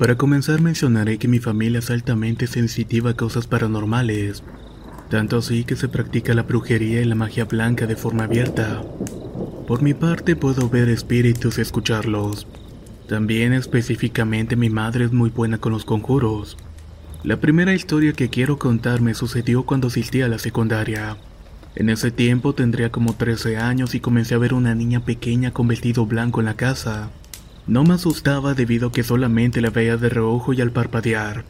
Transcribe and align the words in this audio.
Para 0.00 0.16
comenzar 0.16 0.62
mencionaré 0.62 1.18
que 1.18 1.28
mi 1.28 1.40
familia 1.40 1.80
es 1.80 1.90
altamente 1.90 2.46
sensitiva 2.46 3.10
a 3.10 3.16
cosas 3.16 3.46
paranormales, 3.46 4.42
tanto 5.10 5.36
así 5.36 5.64
que 5.64 5.76
se 5.76 5.88
practica 5.88 6.32
la 6.32 6.44
brujería 6.44 7.02
y 7.02 7.04
la 7.04 7.14
magia 7.14 7.44
blanca 7.44 7.86
de 7.86 7.96
forma 7.96 8.24
abierta. 8.24 8.82
Por 9.66 9.82
mi 9.82 9.92
parte 9.92 10.36
puedo 10.36 10.70
ver 10.70 10.88
espíritus 10.88 11.58
y 11.58 11.60
escucharlos. 11.60 12.46
También 13.10 13.52
específicamente 13.52 14.56
mi 14.56 14.70
madre 14.70 15.04
es 15.04 15.12
muy 15.12 15.28
buena 15.28 15.58
con 15.58 15.72
los 15.72 15.84
conjuros. 15.84 16.56
La 17.22 17.36
primera 17.36 17.74
historia 17.74 18.14
que 18.14 18.30
quiero 18.30 18.58
contar 18.58 19.02
me 19.02 19.12
sucedió 19.12 19.64
cuando 19.64 19.88
asistí 19.88 20.22
a 20.22 20.28
la 20.28 20.38
secundaria. 20.38 21.18
En 21.74 21.90
ese 21.90 22.10
tiempo 22.10 22.54
tendría 22.54 22.90
como 22.90 23.16
13 23.16 23.58
años 23.58 23.94
y 23.94 24.00
comencé 24.00 24.34
a 24.34 24.38
ver 24.38 24.54
una 24.54 24.74
niña 24.74 25.04
pequeña 25.04 25.50
con 25.50 25.68
vestido 25.68 26.06
blanco 26.06 26.40
en 26.40 26.46
la 26.46 26.54
casa. 26.54 27.10
No 27.66 27.84
me 27.84 27.94
asustaba 27.94 28.54
debido 28.54 28.88
a 28.88 28.92
que 28.92 29.02
solamente 29.02 29.60
la 29.60 29.70
veía 29.70 29.96
de 29.96 30.08
reojo 30.08 30.52
y 30.52 30.60
al 30.60 30.72
parpadear. 30.72 31.44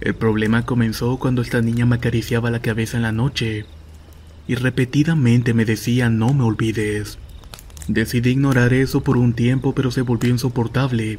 El 0.00 0.14
problema 0.14 0.64
comenzó 0.64 1.18
cuando 1.18 1.42
esta 1.42 1.60
niña 1.60 1.86
me 1.86 1.96
acariciaba 1.96 2.50
la 2.50 2.62
cabeza 2.62 2.96
en 2.96 3.02
la 3.02 3.12
noche 3.12 3.66
y 4.46 4.54
repetidamente 4.54 5.54
me 5.54 5.64
decía 5.64 6.08
no 6.08 6.32
me 6.32 6.44
olvides. 6.44 7.18
Decidí 7.88 8.30
ignorar 8.30 8.72
eso 8.72 9.02
por 9.02 9.16
un 9.16 9.34
tiempo 9.34 9.74
pero 9.74 9.90
se 9.90 10.02
volvió 10.02 10.30
insoportable, 10.30 11.18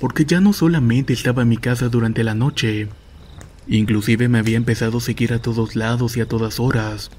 porque 0.00 0.24
ya 0.24 0.40
no 0.40 0.52
solamente 0.52 1.12
estaba 1.12 1.42
en 1.42 1.48
mi 1.48 1.56
casa 1.56 1.88
durante 1.88 2.24
la 2.24 2.34
noche, 2.34 2.88
inclusive 3.68 4.28
me 4.28 4.38
había 4.38 4.56
empezado 4.56 4.98
a 4.98 5.02
seguir 5.02 5.32
a 5.32 5.40
todos 5.40 5.76
lados 5.76 6.16
y 6.16 6.20
a 6.20 6.26
todas 6.26 6.58
horas. 6.58 7.10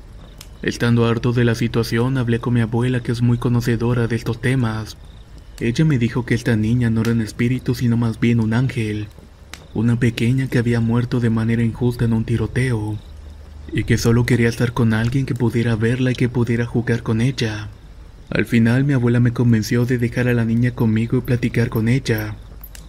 Estando 0.61 1.05
harto 1.05 1.31
de 1.31 1.45
la 1.45 1.55
situación 1.55 2.17
hablé 2.17 2.39
con 2.39 2.53
mi 2.53 2.61
abuela 2.61 3.01
que 3.01 3.11
es 3.11 3.21
muy 3.21 3.37
conocedora 3.37 4.07
de 4.07 4.15
estos 4.15 4.41
temas 4.41 4.97
ella 5.61 5.85
me 5.85 5.99
dijo 5.99 6.25
que 6.25 6.33
esta 6.33 6.55
niña 6.55 6.89
no 6.89 7.01
era 7.01 7.11
un 7.11 7.21
espíritu 7.21 7.75
sino 7.75 7.95
más 7.95 8.19
bien 8.19 8.39
un 8.39 8.53
ángel, 8.53 9.07
una 9.75 9.99
pequeña 9.99 10.47
que 10.47 10.57
había 10.57 10.79
muerto 10.79 11.19
de 11.19 11.29
manera 11.29 11.61
injusta 11.61 12.05
en 12.05 12.13
un 12.13 12.25
tiroteo, 12.25 12.97
y 13.71 13.83
que 13.83 13.99
solo 13.99 14.25
quería 14.25 14.49
estar 14.49 14.73
con 14.73 14.95
alguien 14.95 15.27
que 15.27 15.35
pudiera 15.35 15.75
verla 15.75 16.11
y 16.11 16.15
que 16.15 16.29
pudiera 16.29 16.65
jugar 16.65 17.03
con 17.03 17.21
ella. 17.21 17.69
Al 18.31 18.45
final 18.45 18.85
mi 18.85 18.93
abuela 18.93 19.19
me 19.19 19.33
convenció 19.33 19.85
de 19.85 19.99
dejar 19.99 20.27
a 20.27 20.33
la 20.33 20.45
niña 20.45 20.71
conmigo 20.71 21.17
y 21.17 21.21
platicar 21.21 21.69
con 21.69 21.89
ella. 21.89 22.35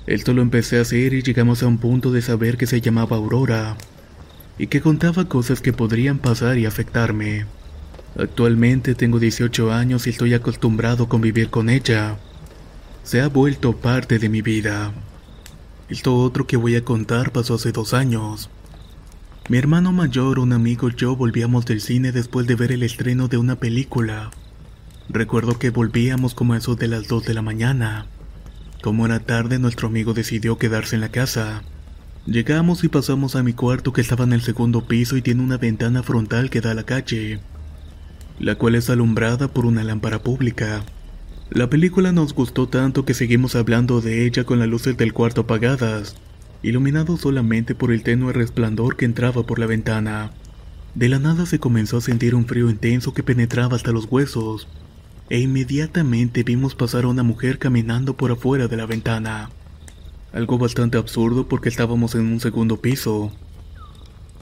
Esto 0.07 0.33
lo 0.33 0.41
empecé 0.41 0.79
a 0.79 0.83
hacer 0.83 1.13
y 1.13 1.23
llegamos 1.23 1.63
a 1.63 1.67
un 1.67 1.77
punto 1.77 2.11
de 2.11 2.23
saber 2.23 2.57
que 2.57 2.67
se 2.67 2.81
llamaba 2.81 3.19
Aurora, 3.19 3.77
y 4.59 4.69
que 4.69 4.81
contaba 4.81 5.27
cosas 5.27 5.61
que 5.61 5.75
podrían 5.75 6.19
pasar 6.19 6.57
y 6.57 6.65
afectarme. 6.65 7.45
Actualmente 8.19 8.95
tengo 8.95 9.19
18 9.19 9.71
años 9.71 10.07
y 10.07 10.11
estoy 10.11 10.33
acostumbrado 10.33 11.05
a 11.05 11.09
convivir 11.11 11.51
con 11.51 11.69
ella 11.69 12.17
se 13.05 13.21
ha 13.21 13.29
vuelto 13.29 13.77
parte 13.77 14.19
de 14.19 14.29
mi 14.29 14.43
vida. 14.43 14.93
Esto 15.89 16.17
otro 16.17 16.47
que 16.47 16.57
voy 16.57 16.77
a 16.77 16.85
contar 16.85 17.33
pasó 17.33 17.55
hace 17.55 17.73
dos 17.73 17.95
años. 17.95 18.49
Mi 19.49 19.59
hermano 19.59 19.93
mayor, 19.93 20.39
un 20.39 20.53
amigo 20.53 20.89
y 20.89 20.95
yo 20.95 21.17
volvíamos 21.17 21.67
del 21.67 21.81
cine 21.81 22.13
después 22.13 22.47
de 22.47 22.55
ver 22.55 22.71
el 22.73 22.83
estreno 22.83 23.29
de 23.29 23.39
una 23.39 23.57
película. 23.57 24.31
Recuerdo 25.09 25.59
que 25.59 25.71
volvíamos 25.71 26.35
como 26.35 26.55
a 26.55 26.59
eso 26.59 26.77
de 26.77 26.87
las 26.87 27.09
2 27.09 27.25
de 27.25 27.35
la 27.35 27.43
mañana. 27.43 28.07
Como 28.83 29.05
era 29.05 29.21
tarde, 29.21 29.59
nuestro 29.59 29.89
amigo 29.89 30.15
decidió 30.15 30.59
quedarse 30.59 30.95
en 30.95 31.01
la 31.01 31.11
casa. 31.11 31.63
Llegamos 32.25 32.85
y 32.85 32.89
pasamos 32.89 33.35
a 33.35 33.43
mi 33.43 33.53
cuarto 33.53 33.93
que 33.93 34.01
estaba 34.01 34.25
en 34.25 34.33
el 34.33 34.43
segundo 34.43 34.87
piso 34.87 35.17
y 35.17 35.23
tiene 35.23 35.43
una 35.43 35.59
ventana 35.59 36.05
frontal 36.05 36.51
que 36.51 36.61
da 36.61 36.71
a 36.71 36.75
la 36.75 36.85
calle, 36.85 37.41
la 38.39 38.55
cual 38.55 38.77
es 38.77 38.89
alumbrada 38.91 39.49
por 39.49 39.67
una 39.67 39.83
lámpara 39.83 40.23
pública. 40.23 40.85
La 41.55 41.69
película 41.69 42.13
nos 42.13 42.33
gustó 42.33 42.67
tanto 42.67 43.05
que 43.05 43.13
seguimos 43.13 43.57
hablando 43.57 44.01
de 44.01 44.25
ella 44.25 44.45
con 44.45 44.59
las 44.59 44.69
luces 44.69 44.97
del 44.97 45.13
cuarto 45.13 45.43
apagadas, 45.43 46.17
iluminado 46.63 47.19
solamente 47.19 47.75
por 47.75 47.93
el 47.93 48.03
tenue 48.03 48.33
resplandor 48.33 48.97
que 48.97 49.05
entraba 49.05 49.43
por 49.43 49.59
la 49.59 49.67
ventana. 49.67 50.31
De 50.95 51.11
la 51.11 51.19
nada 51.19 51.45
se 51.45 51.59
comenzó 51.59 51.99
a 51.99 52.01
sentir 52.01 52.35
un 52.35 52.47
frío 52.47 52.71
intenso 52.71 53.13
que 53.13 53.23
penetraba 53.23 53.77
hasta 53.77 53.93
los 53.93 54.07
huesos, 54.07 54.67
e 55.29 55.41
inmediatamente 55.41 56.43
vimos 56.43 56.75
pasar 56.75 57.05
a 57.05 57.09
una 57.09 57.23
mujer 57.23 57.59
caminando 57.59 58.17
por 58.17 58.31
afuera 58.31 58.67
de 58.67 58.79
la 58.79 58.87
ventana. 58.87 59.51
Algo 60.33 60.57
bastante 60.57 60.97
absurdo 60.97 61.49
porque 61.49 61.69
estábamos 61.69 62.15
en 62.15 62.33
un 62.33 62.41
segundo 62.41 62.79
piso. 62.79 63.31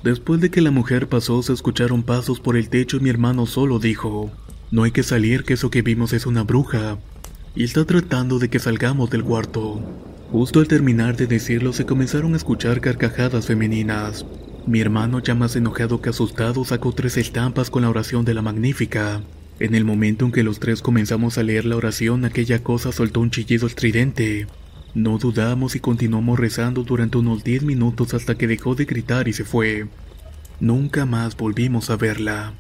Después 0.05 0.41
de 0.41 0.53
que 0.53 0.61
la 0.61 0.71
mujer 0.71 1.09
pasó 1.09 1.43
se 1.43 1.55
escucharon 1.55 2.05
pasos 2.05 2.39
por 2.39 2.57
el 2.57 2.69
techo 2.69 2.99
y 2.99 3.01
mi 3.01 3.11
hermano 3.11 3.47
solo 3.47 3.81
dijo, 3.81 4.31
no 4.71 4.85
hay 4.85 4.93
que 4.93 5.03
salir, 5.03 5.43
que 5.45 5.55
eso 5.55 5.71
que 5.71 5.83
vimos 5.83 6.13
es 6.13 6.27
una 6.27 6.45
bruja. 6.45 6.99
Y 7.57 7.65
está 7.65 7.85
tratando 7.85 8.39
de 8.39 8.49
que 8.49 8.61
salgamos 8.61 9.11
del 9.11 9.25
cuarto. 9.25 9.81
Justo 10.31 10.61
al 10.61 10.69
terminar 10.69 11.17
de 11.17 11.27
decirlo 11.27 11.73
se 11.73 11.85
comenzaron 11.85 12.35
a 12.35 12.37
escuchar 12.37 12.81
carcajadas 12.81 13.47
femeninas. 13.47 14.25
Mi 14.67 14.81
hermano, 14.81 15.19
ya 15.19 15.35
más 15.35 15.57
enojado 15.57 16.01
que 16.01 16.11
asustado, 16.11 16.65
sacó 16.65 16.93
tres 16.93 17.17
estampas 17.17 17.69
con 17.69 17.83
la 17.83 17.91
oración 17.91 18.25
de 18.25 18.35
la 18.35 18.43
magnífica. 18.43 19.23
En 19.59 19.75
el 19.75 19.85
momento 19.85 20.25
en 20.25 20.33
que 20.33 20.45
los 20.45 20.61
tres 20.61 20.83
comenzamos 20.83 21.37
a 21.37 21.43
leer 21.43 21.65
la 21.65 21.77
oración, 21.77 22.25
aquella 22.25 22.63
cosa 22.63 22.93
soltó 22.93 23.21
un 23.21 23.33
chillido 23.33 23.67
estridente. 23.67 24.47
No 24.95 25.19
dudamos 25.19 25.75
y 25.75 25.81
continuamos 25.81 26.39
rezando 26.39 26.85
durante 26.85 27.19
unos 27.19 27.43
10 27.43 27.65
minutos 27.65 28.15
hasta 28.15 28.37
que 28.37 28.47
dejó 28.47 28.77
de 28.77 28.85
gritar 28.85 29.27
y 29.27 29.33
se 29.33 29.45
fue. 29.45 29.89
Nunca 30.61 31.07
más 31.07 31.37
volvimos 31.37 31.91
a 31.91 31.97
verla. 31.97 32.55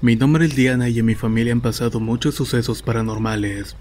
Mi 0.00 0.14
nombre 0.14 0.46
es 0.46 0.54
Diana 0.54 0.88
y 0.88 1.00
en 1.00 1.06
mi 1.06 1.16
familia 1.16 1.52
han 1.52 1.60
pasado 1.60 1.98
muchos 1.98 2.36
sucesos 2.36 2.82
paranormales. 2.82 3.74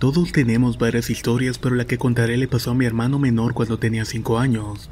Todos 0.00 0.32
tenemos 0.32 0.78
varias 0.78 1.10
historias, 1.10 1.58
pero 1.58 1.76
la 1.76 1.86
que 1.86 1.96
contaré 1.96 2.36
le 2.36 2.48
pasó 2.48 2.72
a 2.72 2.74
mi 2.74 2.86
hermano 2.86 3.20
menor 3.20 3.54
cuando 3.54 3.78
tenía 3.78 4.04
5 4.04 4.40
años. 4.40 4.90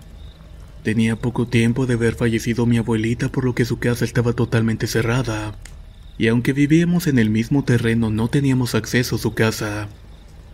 Tenía 0.84 1.16
poco 1.16 1.48
tiempo 1.48 1.86
de 1.86 1.94
haber 1.94 2.14
fallecido 2.14 2.64
mi 2.64 2.78
abuelita 2.78 3.28
por 3.28 3.44
lo 3.44 3.56
que 3.56 3.64
su 3.64 3.80
casa 3.80 4.04
estaba 4.04 4.34
totalmente 4.34 4.86
cerrada, 4.86 5.58
y 6.16 6.28
aunque 6.28 6.52
vivíamos 6.52 7.08
en 7.08 7.19
el 7.19 7.28
mismo 7.28 7.64
terreno 7.64 8.08
no 8.08 8.28
teníamos 8.28 8.76
acceso 8.76 9.16
a 9.16 9.19
su 9.19 9.34
casa. 9.34 9.88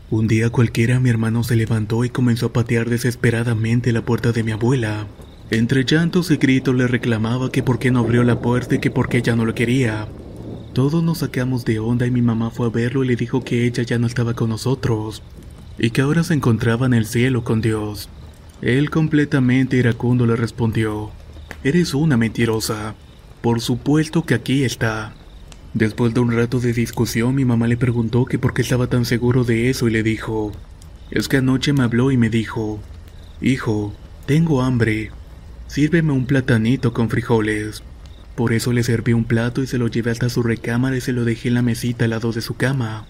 Un 0.09 0.27
día 0.27 0.49
cualquiera 0.49 1.01
mi 1.01 1.11
hermano 1.11 1.45
se 1.45 1.57
levantó 1.57 2.07
y 2.07 2.09
comenzó 2.09 2.47
a 2.47 2.53
patear 2.55 2.89
desesperadamente 2.89 3.93
la 3.93 4.07
puerta 4.07 4.33
de 4.33 4.43
mi 4.43 4.53
abuela. 4.53 5.07
Entre 5.51 5.85
llantos 5.85 6.31
y 6.31 6.37
gritos 6.37 6.77
le 6.77 6.87
reclamaba 6.87 7.51
que 7.51 7.65
por 7.65 7.81
qué 7.81 7.91
no 7.91 7.99
abrió 7.99 8.23
la 8.23 8.41
puerta 8.41 8.77
y 8.77 8.79
que 8.79 8.93
por 8.93 9.09
qué 9.09 9.19
ella 9.19 9.35
no 9.35 9.45
lo 9.45 9.53
quería. 9.53 10.07
Todos 10.73 11.03
nos 11.03 11.19
sacamos 11.19 11.65
de 11.65 11.81
onda 11.81 12.07
y 12.07 12.13
mi 12.13 12.23
mamá 12.23 12.51
fue 12.51 12.69
a 12.69 12.71
verlo 12.71 13.03
y 13.03 13.09
le 13.09 13.17
dijo 13.17 13.43
que 13.43 13.67
ella 13.67 13.83
ya 13.83 13.99
no 13.99 14.07
estaba 14.07 14.35
con 14.35 14.51
nosotros 14.51 15.25
y 15.77 15.91
que 15.91 16.03
ahora 16.03 16.23
se 16.23 16.35
encontraba 16.35 16.87
en 16.87 16.95
el 16.95 17.05
cielo 17.05 17.43
con 17.43 17.61
Dios. 17.61 18.09
Él 18.63 18.91
completamente 18.91 19.77
iracundo 19.77 20.25
le 20.25 20.37
respondió, 20.37 21.11
Eres 21.65 21.95
una 21.95 22.17
mentirosa. 22.17 22.95
Por 23.43 23.61
supuesto 23.61 24.25
que 24.25 24.35
aquí 24.35 24.63
está. 24.63 25.15
Después 25.75 26.15
de 26.15 26.21
un 26.21 26.31
rato 26.31 26.61
de 26.61 26.73
discusión 26.73 27.35
mi 27.35 27.45
mamá 27.45 27.67
le 27.67 27.77
preguntó 27.77 28.25
que 28.25 28.39
por 28.39 28.55
qué 28.55 28.63
estaba 28.63 28.87
tan 28.87 29.05
seguro 29.05 29.43
de 29.43 29.69
eso 29.69 29.89
y 29.89 29.91
le 29.91 30.05
dijo, 30.05 30.53
es 31.11 31.27
que 31.27 31.39
anoche 31.39 31.73
me 31.73 31.83
habló 31.83 32.13
y 32.13 32.17
me 32.17 32.31
dijo, 32.31 32.79
Hijo, 33.41 33.93
tengo 34.27 34.63
hambre. 34.63 35.11
Sírveme 35.71 36.13
un 36.13 36.27
platanito 36.27 36.93
con 36.93 37.09
frijoles. 37.09 37.85
Por 38.35 38.53
eso 38.53 38.73
le 38.73 38.83
serví 38.83 39.13
un 39.13 39.23
plato 39.23 39.63
y 39.63 39.69
se 39.69 39.79
lo 39.79 39.87
llevé 39.87 40.11
hasta 40.11 40.29
su 40.29 40.43
recámara 40.43 40.97
y 40.97 41.01
se 41.01 41.13
lo 41.13 41.25
dejé 41.25 41.47
en 41.47 41.55
la 41.55 41.63
mesita 41.63 42.07
al 42.07 42.11
lado 42.11 42.33
de 42.33 42.41
su 42.41 42.57
cama. 42.57 43.07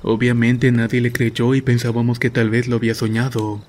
Obviamente 0.00 0.72
nadie 0.72 1.02
le 1.02 1.12
creyó 1.12 1.54
y 1.54 1.60
pensábamos 1.60 2.18
que 2.18 2.30
tal 2.30 2.48
vez 2.48 2.66
lo 2.66 2.76
había 2.76 2.94
soñado. 2.94 3.62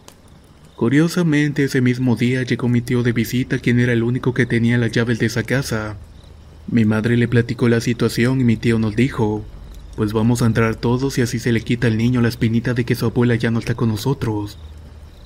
Curiosamente 0.78 1.66
ese 1.66 1.82
mismo 1.82 2.16
día 2.16 2.44
llegó 2.44 2.70
mi 2.70 2.80
tío 2.80 3.04
de 3.04 3.12
visita 3.12 3.60
quien 3.60 3.78
era 3.78 3.92
el 3.92 4.04
único 4.04 4.34
que 4.34 4.46
tenía 4.46 4.78
las 4.78 4.94
llaves 4.94 5.20
de 5.20 5.26
esa 5.26 5.44
casa. 5.44 5.98
Mi 6.72 6.86
madre 6.86 7.18
le 7.18 7.28
platicó 7.28 7.68
la 7.68 7.82
situación 7.82 8.40
y 8.40 8.46
mi 8.46 8.56
tío 8.56 8.80
nos 8.80 8.96
dijo, 8.96 9.44
Pues 9.98 10.14
vamos 10.14 10.42
a 10.42 10.46
entrar 10.46 10.78
todos 10.78 11.18
y 11.18 11.24
así 11.24 11.40
se 11.40 11.52
le 11.52 11.60
quita 11.60 11.88
al 11.88 11.98
niño 11.98 12.22
la 12.22 12.30
espinita 12.30 12.74
de 12.74 12.86
que 12.86 12.96
su 12.96 13.06
abuela 13.06 13.36
ya 13.36 13.52
no 13.52 13.60
está 13.60 13.76
con 13.76 13.90
nosotros. 13.90 14.58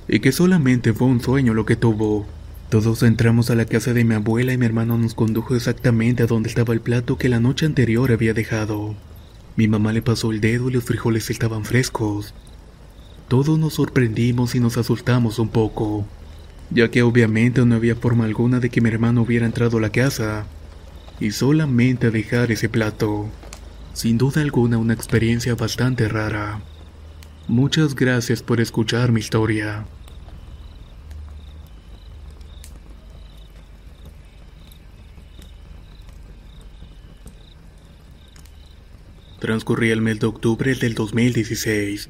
Y 0.07 0.19
que 0.19 0.31
solamente 0.31 0.93
fue 0.93 1.05
un 1.05 1.21
sueño 1.21 1.53
lo 1.53 1.67
que 1.67 1.75
tuvo. 1.75 2.25
Todos 2.73 3.03
entramos 3.03 3.51
a 3.51 3.55
la 3.55 3.65
casa 3.65 3.93
de 3.93 4.03
mi 4.03 4.15
abuela 4.15 4.51
y 4.51 4.57
mi 4.57 4.65
hermano 4.65 4.97
nos 4.97 5.13
condujo 5.13 5.55
exactamente 5.55 6.23
a 6.23 6.25
donde 6.25 6.49
estaba 6.49 6.73
el 6.73 6.81
plato 6.81 7.19
que 7.19 7.29
la 7.29 7.39
noche 7.39 7.67
anterior 7.67 8.11
había 8.11 8.33
dejado. 8.33 8.95
Mi 9.55 9.67
mamá 9.67 9.93
le 9.93 10.01
pasó 10.01 10.31
el 10.31 10.41
dedo 10.41 10.71
y 10.71 10.73
los 10.73 10.83
frijoles 10.83 11.29
estaban 11.29 11.65
frescos. 11.65 12.33
Todos 13.27 13.59
nos 13.59 13.75
sorprendimos 13.75 14.55
y 14.55 14.59
nos 14.59 14.77
asustamos 14.77 15.37
un 15.37 15.49
poco, 15.49 16.07
ya 16.71 16.89
que 16.89 17.03
obviamente 17.03 17.63
no 17.63 17.75
había 17.75 17.95
forma 17.95 18.25
alguna 18.25 18.59
de 18.59 18.71
que 18.71 18.81
mi 18.81 18.89
hermano 18.89 19.21
hubiera 19.21 19.45
entrado 19.45 19.77
a 19.77 19.81
la 19.81 19.91
casa 19.91 20.47
y 21.19 21.29
solamente 21.29 22.07
a 22.07 22.09
dejar 22.09 22.51
ese 22.51 22.69
plato. 22.69 23.27
Sin 23.93 24.17
duda 24.17 24.41
alguna 24.41 24.79
una 24.79 24.95
experiencia 24.95 25.53
bastante 25.53 26.09
rara. 26.09 26.59
Muchas 27.47 27.93
gracias 27.93 28.41
por 28.41 28.59
escuchar 28.59 29.11
mi 29.11 29.19
historia. 29.19 29.85
Transcurría 39.43 39.91
el 39.91 39.99
mes 39.99 40.21
de 40.21 40.27
octubre 40.27 40.73
del 40.73 40.93
2016. 40.93 42.09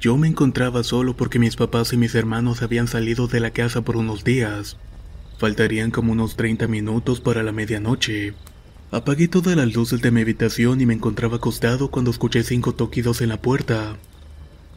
Yo 0.00 0.16
me 0.16 0.28
encontraba 0.28 0.84
solo 0.84 1.16
porque 1.16 1.40
mis 1.40 1.56
papás 1.56 1.92
y 1.92 1.96
mis 1.96 2.14
hermanos 2.14 2.62
habían 2.62 2.86
salido 2.86 3.26
de 3.26 3.40
la 3.40 3.50
casa 3.50 3.82
por 3.82 3.96
unos 3.96 4.22
días. 4.22 4.76
Faltarían 5.38 5.90
como 5.90 6.12
unos 6.12 6.36
30 6.36 6.68
minutos 6.68 7.20
para 7.20 7.42
la 7.42 7.50
medianoche. 7.50 8.34
Apagué 8.92 9.26
todas 9.26 9.56
las 9.56 9.74
luces 9.74 10.02
de 10.02 10.12
mi 10.12 10.20
habitación 10.20 10.80
y 10.80 10.86
me 10.86 10.94
encontraba 10.94 11.38
acostado 11.38 11.90
cuando 11.90 12.12
escuché 12.12 12.44
cinco 12.44 12.76
toquidos 12.76 13.22
en 13.22 13.30
la 13.30 13.42
puerta. 13.42 13.96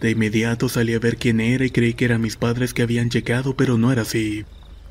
De 0.01 0.09
inmediato 0.09 0.69
salí 0.69 0.95
a 0.95 0.99
ver 0.99 1.17
quién 1.17 1.39
era 1.39 1.63
y 1.63 1.69
creí 1.69 1.93
que 1.93 2.05
eran 2.05 2.21
mis 2.21 2.35
padres 2.35 2.73
que 2.73 2.81
habían 2.81 3.11
llegado, 3.11 3.55
pero 3.55 3.77
no 3.77 3.91
era 3.91 4.01
así. 4.01 4.43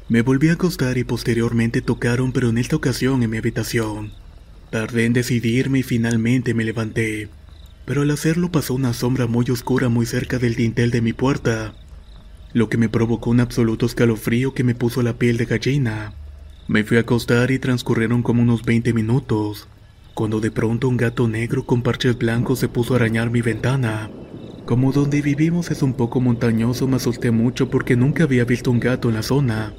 Me 0.09 0.23
volví 0.23 0.49
a 0.51 0.53
acostar 0.53 0.97
y 0.97 1.03
posteriormente 1.03 1.83
tocaron, 1.83 2.31
pero 2.31 2.51
en 2.51 2.59
esta 2.59 2.77
ocasión 2.77 3.25
en 3.25 3.31
mi 3.31 3.39
habitación. 3.39 4.22
Tardé 4.73 5.05
en 5.05 5.13
decidirme 5.13 5.81
y 5.81 5.83
finalmente 5.83 6.55
me 6.55 6.65
levanté. 6.65 7.29
Pero 7.85 8.01
al 8.01 8.11
hacerlo 8.11 8.51
pasó 8.51 8.73
una 8.73 8.95
sombra 8.95 9.27
muy 9.27 9.45
oscura 9.51 9.91
muy 9.91 10.07
cerca 10.07 10.39
del 10.39 10.55
dintel 10.55 10.91
de 10.91 11.03
mi 11.03 11.13
puerta, 11.13 11.75
lo 12.55 12.71
que 12.71 12.79
me 12.79 12.89
provocó 12.89 13.29
un 13.29 13.41
absoluto 13.41 13.85
escalofrío 13.85 14.55
que 14.55 14.65
me 14.65 14.75
puso 14.75 15.03
la 15.03 15.19
piel 15.19 15.37
de 15.37 15.45
gallina. 15.45 16.15
Me 16.69 16.85
fui 16.85 16.97
a 16.97 17.01
acostar 17.01 17.51
y 17.51 17.59
transcurrieron 17.59 18.23
como 18.23 18.41
unos 18.41 18.63
20 18.63 18.95
minutos, 18.95 19.69
cuando 20.15 20.41
de 20.41 20.51
pronto 20.51 20.89
un 20.89 20.97
gato 20.97 21.29
negro 21.29 21.67
con 21.67 21.83
parches 21.83 22.17
blancos 22.17 22.59
se 22.59 22.69
puso 22.69 22.95
a 22.95 22.97
arañar 22.97 23.29
mi 23.29 23.43
ventana. 23.43 24.09
Como 24.65 24.91
donde 24.93 25.21
vivimos 25.21 25.71
es 25.71 25.83
un 25.83 25.93
poco 25.93 26.19
montañoso, 26.23 26.89
me 26.89 26.97
asusté 26.97 27.31
mucho 27.31 27.69
porque 27.69 27.95
nunca 27.95 28.25
había 28.25 28.47
visto 28.47 28.71
un 28.71 28.81
gato 28.81 29.11
en 29.11 29.17
la 29.17 29.23
zona, 29.23 29.75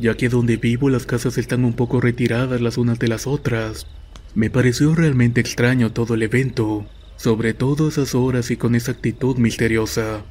ya 0.00 0.16
que 0.16 0.30
donde 0.30 0.56
vivo 0.56 0.88
las 0.88 1.04
casas 1.04 1.36
están 1.36 1.62
un 1.66 1.74
poco 1.74 2.00
retiradas 2.00 2.62
las 2.62 2.78
unas 2.78 2.98
de 2.98 3.08
las 3.08 3.26
otras. 3.26 3.86
Me 4.34 4.50
pareció 4.50 4.96
realmente 4.96 5.40
extraño 5.40 5.92
todo 5.92 6.14
el 6.14 6.22
evento, 6.22 6.86
sobre 7.16 7.54
todo 7.54 7.88
esas 7.88 8.16
horas 8.16 8.50
y 8.50 8.56
con 8.56 8.74
esa 8.74 8.90
actitud 8.90 9.36
misteriosa. 9.36 10.24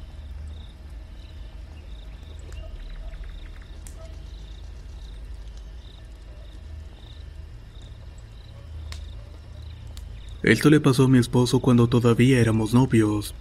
Esto 10.42 10.68
le 10.68 10.78
pasó 10.80 11.04
a 11.04 11.08
mi 11.08 11.16
esposo 11.16 11.60
cuando 11.60 11.88
todavía 11.88 12.38
éramos 12.38 12.74
novios. 12.74 13.34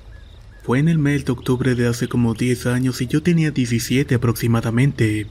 Fue 0.63 0.79
en 0.79 0.87
el 0.87 0.97
mes 0.97 1.25
de 1.25 1.33
octubre 1.33 1.75
de 1.75 1.87
hace 1.87 2.07
como 2.07 2.33
10 2.33 2.67
años 2.67 3.01
y 3.01 3.07
yo 3.07 3.21
tenía 3.21 3.51
17 3.51 4.15
aproximadamente. 4.15 5.27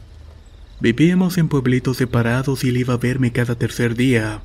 Vivíamos 0.81 1.39
en 1.39 1.49
pueblitos 1.49 1.97
separados 1.97 2.65
y 2.65 2.69
él 2.69 2.77
iba 2.77 2.93
a 2.93 2.99
verme 2.99 3.33
cada 3.33 3.55
tercer 3.55 3.95
día. 3.95 4.43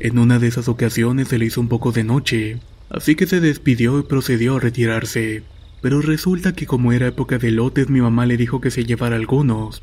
En 0.00 0.18
una 0.18 0.38
de 0.38 0.48
esas 0.48 0.66
ocasiones 0.68 1.28
se 1.28 1.38
le 1.38 1.44
hizo 1.44 1.60
un 1.60 1.68
poco 1.68 1.92
de 1.92 2.04
noche, 2.04 2.58
así 2.88 3.16
que 3.16 3.26
se 3.26 3.38
despidió 3.38 3.98
y 3.98 4.02
procedió 4.02 4.56
a 4.56 4.60
retirarse. 4.60 5.42
Pero 5.82 6.00
resulta 6.00 6.54
que 6.54 6.64
como 6.64 6.92
era 6.92 7.08
época 7.08 7.36
de 7.36 7.50
lotes 7.50 7.90
mi 7.90 8.00
mamá 8.00 8.24
le 8.24 8.38
dijo 8.38 8.62
que 8.62 8.70
se 8.70 8.84
llevara 8.84 9.16
algunos. 9.16 9.82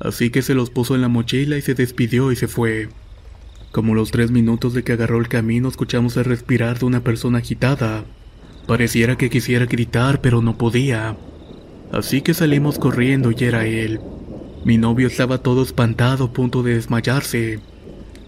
Así 0.00 0.30
que 0.30 0.40
se 0.40 0.54
los 0.54 0.70
puso 0.70 0.94
en 0.94 1.02
la 1.02 1.08
mochila 1.08 1.58
y 1.58 1.60
se 1.60 1.74
despidió 1.74 2.32
y 2.32 2.36
se 2.36 2.48
fue. 2.48 2.88
Como 3.70 3.94
los 3.94 4.10
tres 4.10 4.30
minutos 4.30 4.72
de 4.72 4.82
que 4.82 4.92
agarró 4.92 5.20
el 5.20 5.28
camino 5.28 5.68
escuchamos 5.68 6.16
el 6.16 6.24
respirar 6.24 6.78
de 6.78 6.86
una 6.86 7.00
persona 7.04 7.38
agitada. 7.38 8.06
Pareciera 8.66 9.16
que 9.18 9.28
quisiera 9.28 9.66
gritar 9.66 10.22
pero 10.22 10.40
no 10.40 10.56
podía. 10.56 11.18
Así 11.92 12.22
que 12.22 12.32
salimos 12.32 12.78
corriendo 12.78 13.30
y 13.30 13.44
era 13.44 13.66
él. 13.66 14.00
Mi 14.64 14.78
novio 14.78 15.06
estaba 15.06 15.36
todo 15.36 15.62
espantado 15.62 16.24
a 16.24 16.32
punto 16.32 16.62
de 16.62 16.76
desmayarse. 16.76 17.60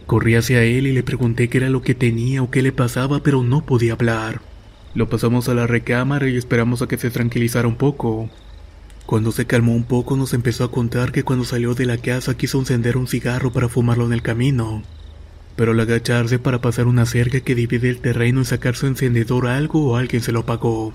Corrí 0.07 0.37
hacia 0.37 0.63
él 0.63 0.87
y 0.87 0.93
le 0.93 1.03
pregunté 1.03 1.49
qué 1.49 1.59
era 1.59 1.69
lo 1.69 1.83
que 1.83 1.97
tenía 1.97 2.41
o 2.41 2.51
qué 2.51 2.63
le 2.63 2.71
pasaba, 2.71 3.25
pero 3.25 3.43
no 3.43 3.67
podía 3.67 3.95
hablar. 3.95 4.41
Lo 4.95 5.09
pasamos 5.09 5.49
a 5.49 5.55
la 5.55 5.67
recámara 5.67 6.29
y 6.29 6.37
esperamos 6.37 6.81
a 6.81 6.87
que 6.87 6.97
se 6.97 7.11
tranquilizara 7.11 7.67
un 7.67 7.75
poco. 7.75 8.31
Cuando 9.05 9.33
se 9.33 9.47
calmó 9.47 9.75
un 9.75 9.85
poco 9.85 10.17
nos 10.17 10.33
empezó 10.33 10.63
a 10.65 10.71
contar 10.71 11.11
que 11.11 11.25
cuando 11.25 11.45
salió 11.45 11.75
de 11.75 11.87
la 11.87 11.99
casa 11.99 12.37
quiso 12.37 12.59
encender 12.61 12.97
un 12.97 13.09
cigarro 13.09 13.53
para 13.53 13.69
fumarlo 13.69 14.07
en 14.07 14.13
el 14.13 14.23
camino. 14.23 14.85
Pero 15.57 15.73
al 15.73 15.81
agacharse 15.81 16.39
para 16.39 16.61
pasar 16.61 16.87
una 16.87 17.05
cerca 17.05 17.41
que 17.41 17.55
divide 17.57 17.89
el 17.89 17.99
terreno 17.99 18.43
y 18.43 18.45
sacar 18.45 18.77
su 18.77 18.87
encendedor 18.87 19.49
algo 19.49 19.87
o 19.87 19.97
alguien 19.97 20.23
se 20.23 20.33
lo 20.33 20.41
apagó. 20.41 20.95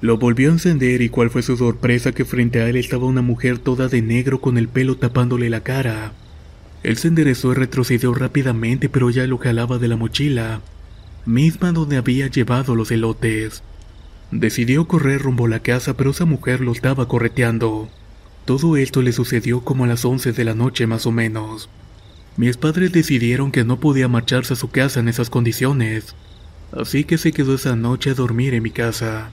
Lo 0.00 0.18
volvió 0.18 0.50
a 0.50 0.52
encender 0.52 1.00
y 1.00 1.08
cuál 1.08 1.30
fue 1.30 1.42
su 1.42 1.56
sorpresa 1.56 2.10
que 2.10 2.24
frente 2.24 2.60
a 2.60 2.68
él 2.68 2.76
estaba 2.76 3.06
una 3.06 3.22
mujer 3.22 3.58
toda 3.58 3.86
de 3.86 4.02
negro 4.02 4.40
con 4.40 4.58
el 4.58 4.68
pelo 4.68 4.96
tapándole 4.96 5.48
la 5.48 5.62
cara. 5.62 6.12
Él 6.82 6.96
se 6.96 7.08
enderezó 7.08 7.52
y 7.52 7.54
retrocedió 7.54 8.14
rápidamente, 8.14 8.88
pero 8.88 9.10
ya 9.10 9.26
lo 9.26 9.38
jalaba 9.38 9.78
de 9.78 9.88
la 9.88 9.96
mochila, 9.96 10.60
misma 11.26 11.72
donde 11.72 11.96
había 11.96 12.28
llevado 12.28 12.74
los 12.74 12.90
elotes. 12.90 13.62
Decidió 14.30 14.86
correr 14.86 15.22
rumbo 15.22 15.46
a 15.46 15.48
la 15.48 15.60
casa, 15.60 15.96
pero 15.96 16.10
esa 16.10 16.24
mujer 16.24 16.60
lo 16.60 16.72
estaba 16.72 17.08
correteando. 17.08 17.88
Todo 18.44 18.76
esto 18.76 19.02
le 19.02 19.12
sucedió 19.12 19.62
como 19.62 19.84
a 19.84 19.86
las 19.88 20.04
11 20.04 20.32
de 20.32 20.44
la 20.44 20.54
noche 20.54 20.86
más 20.86 21.06
o 21.06 21.12
menos. 21.12 21.68
Mis 22.36 22.56
padres 22.56 22.92
decidieron 22.92 23.50
que 23.50 23.64
no 23.64 23.80
podía 23.80 24.06
marcharse 24.06 24.52
a 24.52 24.56
su 24.56 24.70
casa 24.70 25.00
en 25.00 25.08
esas 25.08 25.28
condiciones, 25.28 26.14
así 26.70 27.02
que 27.02 27.18
se 27.18 27.32
quedó 27.32 27.56
esa 27.56 27.74
noche 27.74 28.10
a 28.10 28.14
dormir 28.14 28.54
en 28.54 28.62
mi 28.62 28.70
casa. 28.70 29.30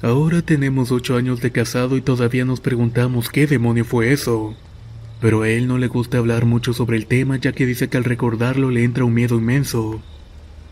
Ahora 0.00 0.40
tenemos 0.40 0.90
ocho 0.90 1.16
años 1.16 1.42
de 1.42 1.52
casado 1.52 1.98
y 1.98 2.00
todavía 2.00 2.46
nos 2.46 2.60
preguntamos 2.60 3.28
qué 3.28 3.46
demonio 3.46 3.84
fue 3.84 4.12
eso 4.12 4.56
pero 5.20 5.42
a 5.42 5.48
él 5.48 5.68
no 5.68 5.76
le 5.78 5.88
gusta 5.88 6.18
hablar 6.18 6.46
mucho 6.46 6.72
sobre 6.72 6.96
el 6.96 7.06
tema 7.06 7.36
ya 7.36 7.52
que 7.52 7.66
dice 7.66 7.88
que 7.88 7.98
al 7.98 8.04
recordarlo 8.04 8.70
le 8.70 8.84
entra 8.84 9.04
un 9.04 9.14
miedo 9.14 9.36
inmenso, 9.36 10.00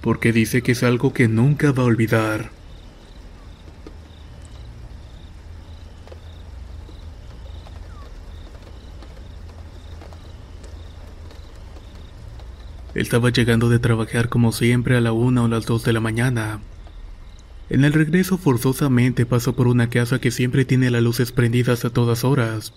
porque 0.00 0.32
dice 0.32 0.62
que 0.62 0.72
es 0.72 0.82
algo 0.82 1.12
que 1.12 1.28
nunca 1.28 1.72
va 1.72 1.82
a 1.82 1.86
olvidar. 1.86 2.50
Estaba 12.94 13.30
llegando 13.30 13.68
de 13.68 13.78
trabajar 13.78 14.28
como 14.28 14.50
siempre 14.50 14.96
a 14.96 15.00
la 15.00 15.12
una 15.12 15.44
o 15.44 15.48
las 15.48 15.66
dos 15.66 15.84
de 15.84 15.92
la 15.92 16.00
mañana. 16.00 16.60
En 17.70 17.84
el 17.84 17.92
regreso 17.92 18.38
forzosamente 18.38 19.26
pasó 19.26 19.54
por 19.54 19.68
una 19.68 19.90
casa 19.90 20.20
que 20.20 20.30
siempre 20.30 20.64
tiene 20.64 20.90
las 20.90 21.02
luces 21.02 21.30
prendidas 21.30 21.84
a 21.84 21.90
todas 21.90 22.24
horas 22.24 22.72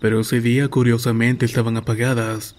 pero 0.00 0.20
ese 0.20 0.40
día 0.40 0.68
curiosamente 0.68 1.46
estaban 1.46 1.76
apagadas. 1.76 2.56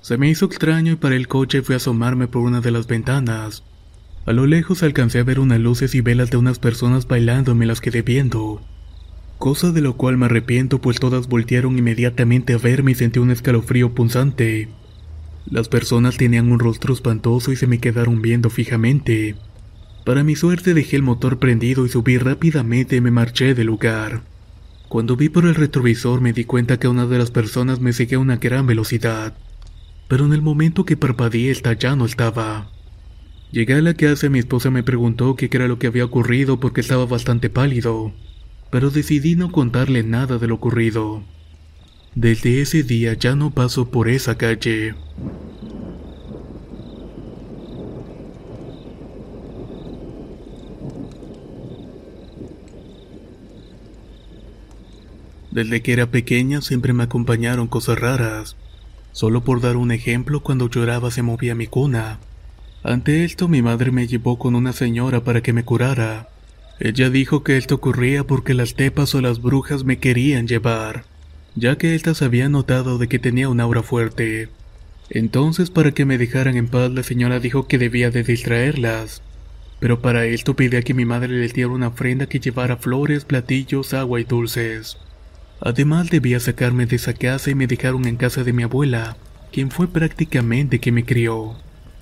Se 0.00 0.18
me 0.18 0.28
hizo 0.28 0.46
extraño 0.46 0.92
y 0.92 0.96
para 0.96 1.16
el 1.16 1.28
coche 1.28 1.62
fui 1.62 1.74
a 1.74 1.76
asomarme 1.76 2.26
por 2.26 2.42
una 2.42 2.60
de 2.60 2.70
las 2.70 2.86
ventanas. 2.86 3.62
A 4.26 4.32
lo 4.32 4.46
lejos 4.46 4.82
alcancé 4.82 5.18
a 5.18 5.24
ver 5.24 5.40
unas 5.40 5.60
luces 5.60 5.94
y 5.94 6.00
velas 6.00 6.30
de 6.30 6.36
unas 6.36 6.58
personas 6.58 7.06
bailando 7.06 7.52
y 7.52 7.54
me 7.54 7.66
las 7.66 7.80
quedé 7.80 8.02
viendo. 8.02 8.60
Cosa 9.38 9.72
de 9.72 9.80
lo 9.80 9.96
cual 9.96 10.16
me 10.16 10.26
arrepiento 10.26 10.80
pues 10.80 11.00
todas 11.00 11.28
voltearon 11.28 11.76
inmediatamente 11.76 12.54
a 12.54 12.58
verme 12.58 12.92
y 12.92 12.94
sentí 12.94 13.18
un 13.18 13.30
escalofrío 13.30 13.94
punzante. 13.94 14.68
Las 15.46 15.68
personas 15.68 16.16
tenían 16.16 16.52
un 16.52 16.60
rostro 16.60 16.94
espantoso 16.94 17.50
y 17.50 17.56
se 17.56 17.66
me 17.66 17.78
quedaron 17.78 18.22
viendo 18.22 18.50
fijamente. 18.50 19.34
Para 20.04 20.24
mi 20.24 20.36
suerte 20.36 20.74
dejé 20.74 20.96
el 20.96 21.02
motor 21.02 21.38
prendido 21.38 21.84
y 21.86 21.88
subí 21.88 22.18
rápidamente 22.18 22.96
y 22.96 23.00
me 23.00 23.10
marché 23.10 23.54
del 23.54 23.68
lugar. 23.68 24.22
Cuando 24.92 25.16
vi 25.16 25.30
por 25.30 25.46
el 25.46 25.54
retrovisor 25.54 26.20
me 26.20 26.34
di 26.34 26.44
cuenta 26.44 26.78
que 26.78 26.86
una 26.86 27.06
de 27.06 27.16
las 27.16 27.30
personas 27.30 27.80
me 27.80 27.94
seguía 27.94 28.18
a 28.18 28.20
una 28.20 28.36
gran 28.36 28.66
velocidad, 28.66 29.32
pero 30.06 30.26
en 30.26 30.34
el 30.34 30.42
momento 30.42 30.84
que 30.84 30.98
parpadeé 30.98 31.50
esta 31.50 31.72
ya 31.72 31.96
no 31.96 32.04
estaba. 32.04 32.70
Llegué 33.52 33.72
a 33.72 33.80
la 33.80 33.94
casa 33.94 34.26
y 34.26 34.28
mi 34.28 34.40
esposa 34.40 34.70
me 34.70 34.82
preguntó 34.82 35.34
qué 35.34 35.48
era 35.50 35.66
lo 35.66 35.78
que 35.78 35.86
había 35.86 36.04
ocurrido 36.04 36.60
porque 36.60 36.82
estaba 36.82 37.06
bastante 37.06 37.48
pálido, 37.48 38.12
pero 38.70 38.90
decidí 38.90 39.34
no 39.34 39.50
contarle 39.50 40.02
nada 40.02 40.36
de 40.36 40.46
lo 40.46 40.56
ocurrido. 40.56 41.22
Desde 42.14 42.60
ese 42.60 42.82
día 42.82 43.14
ya 43.14 43.34
no 43.34 43.50
paso 43.50 43.90
por 43.90 44.10
esa 44.10 44.36
calle. 44.36 44.94
Desde 55.52 55.82
que 55.82 55.92
era 55.92 56.10
pequeña 56.10 56.62
siempre 56.62 56.94
me 56.94 57.04
acompañaron 57.04 57.68
cosas 57.68 57.98
raras. 57.98 58.56
Solo 59.12 59.44
por 59.44 59.60
dar 59.60 59.76
un 59.76 59.92
ejemplo, 59.92 60.42
cuando 60.42 60.70
lloraba 60.70 61.10
se 61.10 61.20
movía 61.20 61.54
mi 61.54 61.66
cuna. 61.66 62.20
Ante 62.82 63.24
esto 63.24 63.48
mi 63.48 63.60
madre 63.60 63.90
me 63.90 64.06
llevó 64.06 64.38
con 64.38 64.54
una 64.54 64.72
señora 64.72 65.24
para 65.24 65.42
que 65.42 65.52
me 65.52 65.62
curara. 65.62 66.30
Ella 66.80 67.10
dijo 67.10 67.44
que 67.44 67.58
esto 67.58 67.74
ocurría 67.74 68.24
porque 68.24 68.54
las 68.54 68.74
tepas 68.74 69.14
o 69.14 69.20
las 69.20 69.42
brujas 69.42 69.84
me 69.84 69.98
querían 69.98 70.48
llevar, 70.48 71.04
ya 71.54 71.76
que 71.76 71.94
éstas 71.94 72.22
habían 72.22 72.52
notado 72.52 72.96
de 72.96 73.06
que 73.06 73.18
tenía 73.18 73.50
un 73.50 73.60
aura 73.60 73.82
fuerte. 73.82 74.48
Entonces 75.10 75.68
para 75.68 75.92
que 75.92 76.06
me 76.06 76.16
dejaran 76.16 76.56
en 76.56 76.68
paz 76.68 76.90
la 76.90 77.02
señora 77.02 77.40
dijo 77.40 77.68
que 77.68 77.76
debía 77.76 78.10
de 78.10 78.22
distraerlas. 78.22 79.20
Pero 79.80 80.00
para 80.00 80.24
esto 80.24 80.56
pedía 80.56 80.80
que 80.80 80.94
mi 80.94 81.04
madre 81.04 81.28
le 81.28 81.48
diera 81.48 81.68
una 81.68 81.88
ofrenda 81.88 82.26
que 82.26 82.40
llevara 82.40 82.78
flores, 82.78 83.26
platillos, 83.26 83.92
agua 83.92 84.18
y 84.18 84.24
dulces. 84.24 84.96
Además 85.64 86.10
debía 86.10 86.40
sacarme 86.40 86.86
de 86.86 86.96
esa 86.96 87.12
casa 87.12 87.50
y 87.50 87.54
me 87.54 87.68
dejaron 87.68 88.06
en 88.06 88.16
casa 88.16 88.42
de 88.42 88.52
mi 88.52 88.64
abuela, 88.64 89.16
quien 89.52 89.70
fue 89.70 89.86
prácticamente 89.86 90.80
que 90.80 90.90
me 90.90 91.04
crió. 91.04 91.54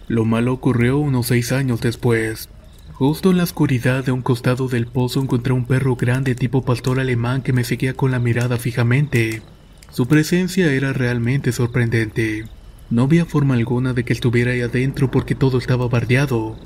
Lo 0.09 0.25
malo 0.25 0.55
ocurrió 0.55 0.99
unos 0.99 1.27
seis 1.27 1.53
años 1.53 1.83
después. 1.83 2.49
Justo 2.95 3.31
en 3.31 3.37
la 3.37 3.45
oscuridad 3.45 4.03
de 4.03 4.13
un 4.13 4.23
costado 4.23 4.69
del 4.69 4.87
pozo 4.87 5.21
encontré 5.21 5.53
un 5.53 5.67
perro 5.67 5.97
grande 5.97 6.35
tipo 6.35 6.65
pastor 6.65 7.01
alemán 7.01 7.43
que 7.43 7.53
me 7.53 7.65
seguía 7.65 7.93
con 7.93 8.11
la 8.11 8.19
mirada 8.19 8.57
fijamente. 8.57 9.43
Su 9.91 10.07
presencia 10.07 10.73
era 10.73 10.95
realmente 10.95 11.53
sorprendente. 11.53 12.47
No 12.89 13.03
había 13.03 13.27
forma 13.27 13.55
alguna 13.55 13.93
de 13.93 14.05
que 14.05 14.15
estuviera 14.15 14.53
ahí 14.53 14.63
adentro 14.63 15.11
porque 15.11 15.35
todo 15.35 15.59
estaba 15.59 15.87
bardeado. 15.87 16.57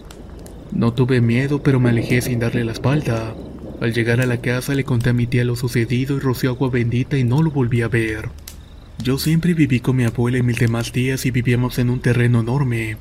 No 0.71 0.93
tuve 0.93 1.21
miedo, 1.21 1.61
pero 1.63 1.81
me 1.81 1.91
alejé 1.91 2.21
sin 2.23 2.39
darle 2.39 2.65
la 2.65 2.73
espalda. 2.73 3.35
Al 3.81 3.93
llegar 3.93 4.21
a 4.21 4.26
la 4.26 4.40
casa 4.40 4.75
le 4.75 4.85
conté 4.85 5.11
a 5.11 5.12
mi 5.12 5.26
tía 5.26 5.45
lo 5.45 5.57
sucedido 5.57 6.16
y 6.16 6.21
roció 6.21 6.50
agua 6.50 6.71
bendita 6.71 7.19
y 7.19 7.25
no 7.25 7.43
lo 7.43 7.50
volví 7.50 7.83
a 7.83 7.88
ver. 7.88 8.31
Yo 9.02 9.19
siempre 9.19 9.54
viví 9.54 9.81
con 9.81 9.97
mi 9.97 10.04
abuela 10.04 10.38
y 10.38 10.43
mis 10.43 10.59
demás 10.59 10.93
tías 10.93 11.26
y 11.26 11.31
vivíamos 11.31 11.78
en 11.78 11.90
un 11.90 12.00
terreno 12.00 12.40
enorme. 12.40 12.97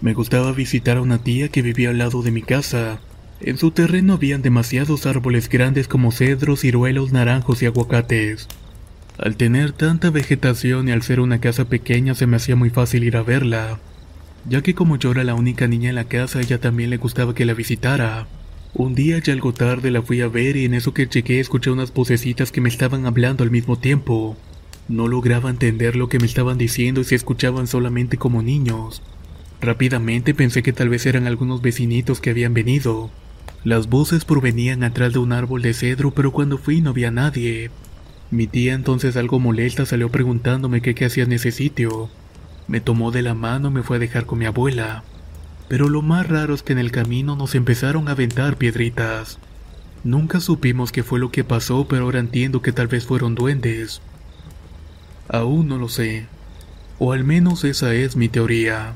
Me 0.00 0.12
gustaba 0.12 0.52
visitar 0.52 0.96
a 0.96 1.00
una 1.00 1.18
tía 1.18 1.48
que 1.48 1.62
vivía 1.62 1.90
al 1.90 1.98
lado 1.98 2.22
de 2.22 2.32
mi 2.32 2.42
casa. 2.42 3.00
En 3.40 3.56
su 3.56 3.70
terreno 3.70 4.14
habían 4.14 4.42
demasiados 4.42 5.06
árboles 5.06 5.48
grandes 5.48 5.88
como 5.88 6.10
cedros, 6.10 6.60
ciruelos, 6.60 7.12
naranjos 7.12 7.62
y 7.62 7.66
aguacates. 7.66 8.48
Al 9.18 9.36
tener 9.36 9.72
tanta 9.72 10.10
vegetación 10.10 10.88
y 10.88 10.92
al 10.92 11.02
ser 11.02 11.20
una 11.20 11.40
casa 11.40 11.66
pequeña 11.66 12.14
se 12.14 12.26
me 12.26 12.36
hacía 12.36 12.56
muy 12.56 12.70
fácil 12.70 13.04
ir 13.04 13.16
a 13.16 13.22
verla, 13.22 13.78
ya 14.48 14.60
que 14.60 14.74
como 14.74 14.96
yo 14.96 15.12
era 15.12 15.24
la 15.24 15.34
única 15.34 15.66
niña 15.66 15.88
en 15.88 15.94
la 15.94 16.04
casa, 16.04 16.40
ella 16.40 16.60
también 16.60 16.90
le 16.90 16.98
gustaba 16.98 17.34
que 17.34 17.46
la 17.46 17.54
visitara. 17.54 18.26
Un 18.78 18.94
día 18.94 19.18
ya 19.20 19.32
algo 19.32 19.54
tarde 19.54 19.90
la 19.90 20.02
fui 20.02 20.20
a 20.20 20.28
ver 20.28 20.54
y 20.54 20.66
en 20.66 20.74
eso 20.74 20.92
que 20.92 21.06
llegué 21.06 21.40
escuché 21.40 21.70
unas 21.70 21.94
vocecitas 21.94 22.52
que 22.52 22.60
me 22.60 22.68
estaban 22.68 23.06
hablando 23.06 23.42
al 23.42 23.50
mismo 23.50 23.78
tiempo. 23.78 24.36
No 24.86 25.08
lograba 25.08 25.48
entender 25.48 25.96
lo 25.96 26.10
que 26.10 26.18
me 26.18 26.26
estaban 26.26 26.58
diciendo 26.58 27.00
y 27.00 27.04
se 27.04 27.14
escuchaban 27.14 27.68
solamente 27.68 28.18
como 28.18 28.42
niños. 28.42 29.02
Rápidamente 29.62 30.34
pensé 30.34 30.62
que 30.62 30.74
tal 30.74 30.90
vez 30.90 31.06
eran 31.06 31.26
algunos 31.26 31.62
vecinitos 31.62 32.20
que 32.20 32.28
habían 32.28 32.52
venido. 32.52 33.10
Las 33.64 33.88
voces 33.88 34.26
provenían 34.26 34.84
atrás 34.84 35.14
de 35.14 35.20
un 35.20 35.32
árbol 35.32 35.62
de 35.62 35.72
cedro, 35.72 36.10
pero 36.10 36.30
cuando 36.30 36.58
fui 36.58 36.82
no 36.82 36.90
había 36.90 37.10
nadie. 37.10 37.70
Mi 38.30 38.46
tía 38.46 38.74
entonces 38.74 39.16
algo 39.16 39.40
molesta 39.40 39.86
salió 39.86 40.10
preguntándome 40.10 40.82
qué, 40.82 40.94
qué 40.94 41.06
hacía 41.06 41.24
en 41.24 41.32
ese 41.32 41.50
sitio. 41.50 42.10
Me 42.68 42.82
tomó 42.82 43.10
de 43.10 43.22
la 43.22 43.32
mano 43.32 43.68
y 43.68 43.72
me 43.72 43.82
fue 43.82 43.96
a 43.96 44.00
dejar 44.00 44.26
con 44.26 44.38
mi 44.38 44.44
abuela. 44.44 45.02
Pero 45.68 45.88
lo 45.88 46.02
más 46.02 46.28
raro 46.28 46.54
es 46.54 46.62
que 46.62 46.72
en 46.72 46.78
el 46.78 46.92
camino 46.92 47.36
nos 47.36 47.54
empezaron 47.54 48.08
a 48.08 48.12
aventar 48.12 48.56
piedritas. 48.56 49.38
Nunca 50.04 50.40
supimos 50.40 50.92
qué 50.92 51.02
fue 51.02 51.18
lo 51.18 51.32
que 51.32 51.42
pasó, 51.42 51.88
pero 51.88 52.04
ahora 52.04 52.20
entiendo 52.20 52.62
que 52.62 52.72
tal 52.72 52.86
vez 52.86 53.06
fueron 53.06 53.34
duendes. 53.34 54.00
Aún 55.28 55.66
no 55.66 55.78
lo 55.78 55.88
sé. 55.88 56.26
O 56.98 57.12
al 57.12 57.24
menos 57.24 57.64
esa 57.64 57.92
es 57.94 58.14
mi 58.14 58.28
teoría. 58.28 58.94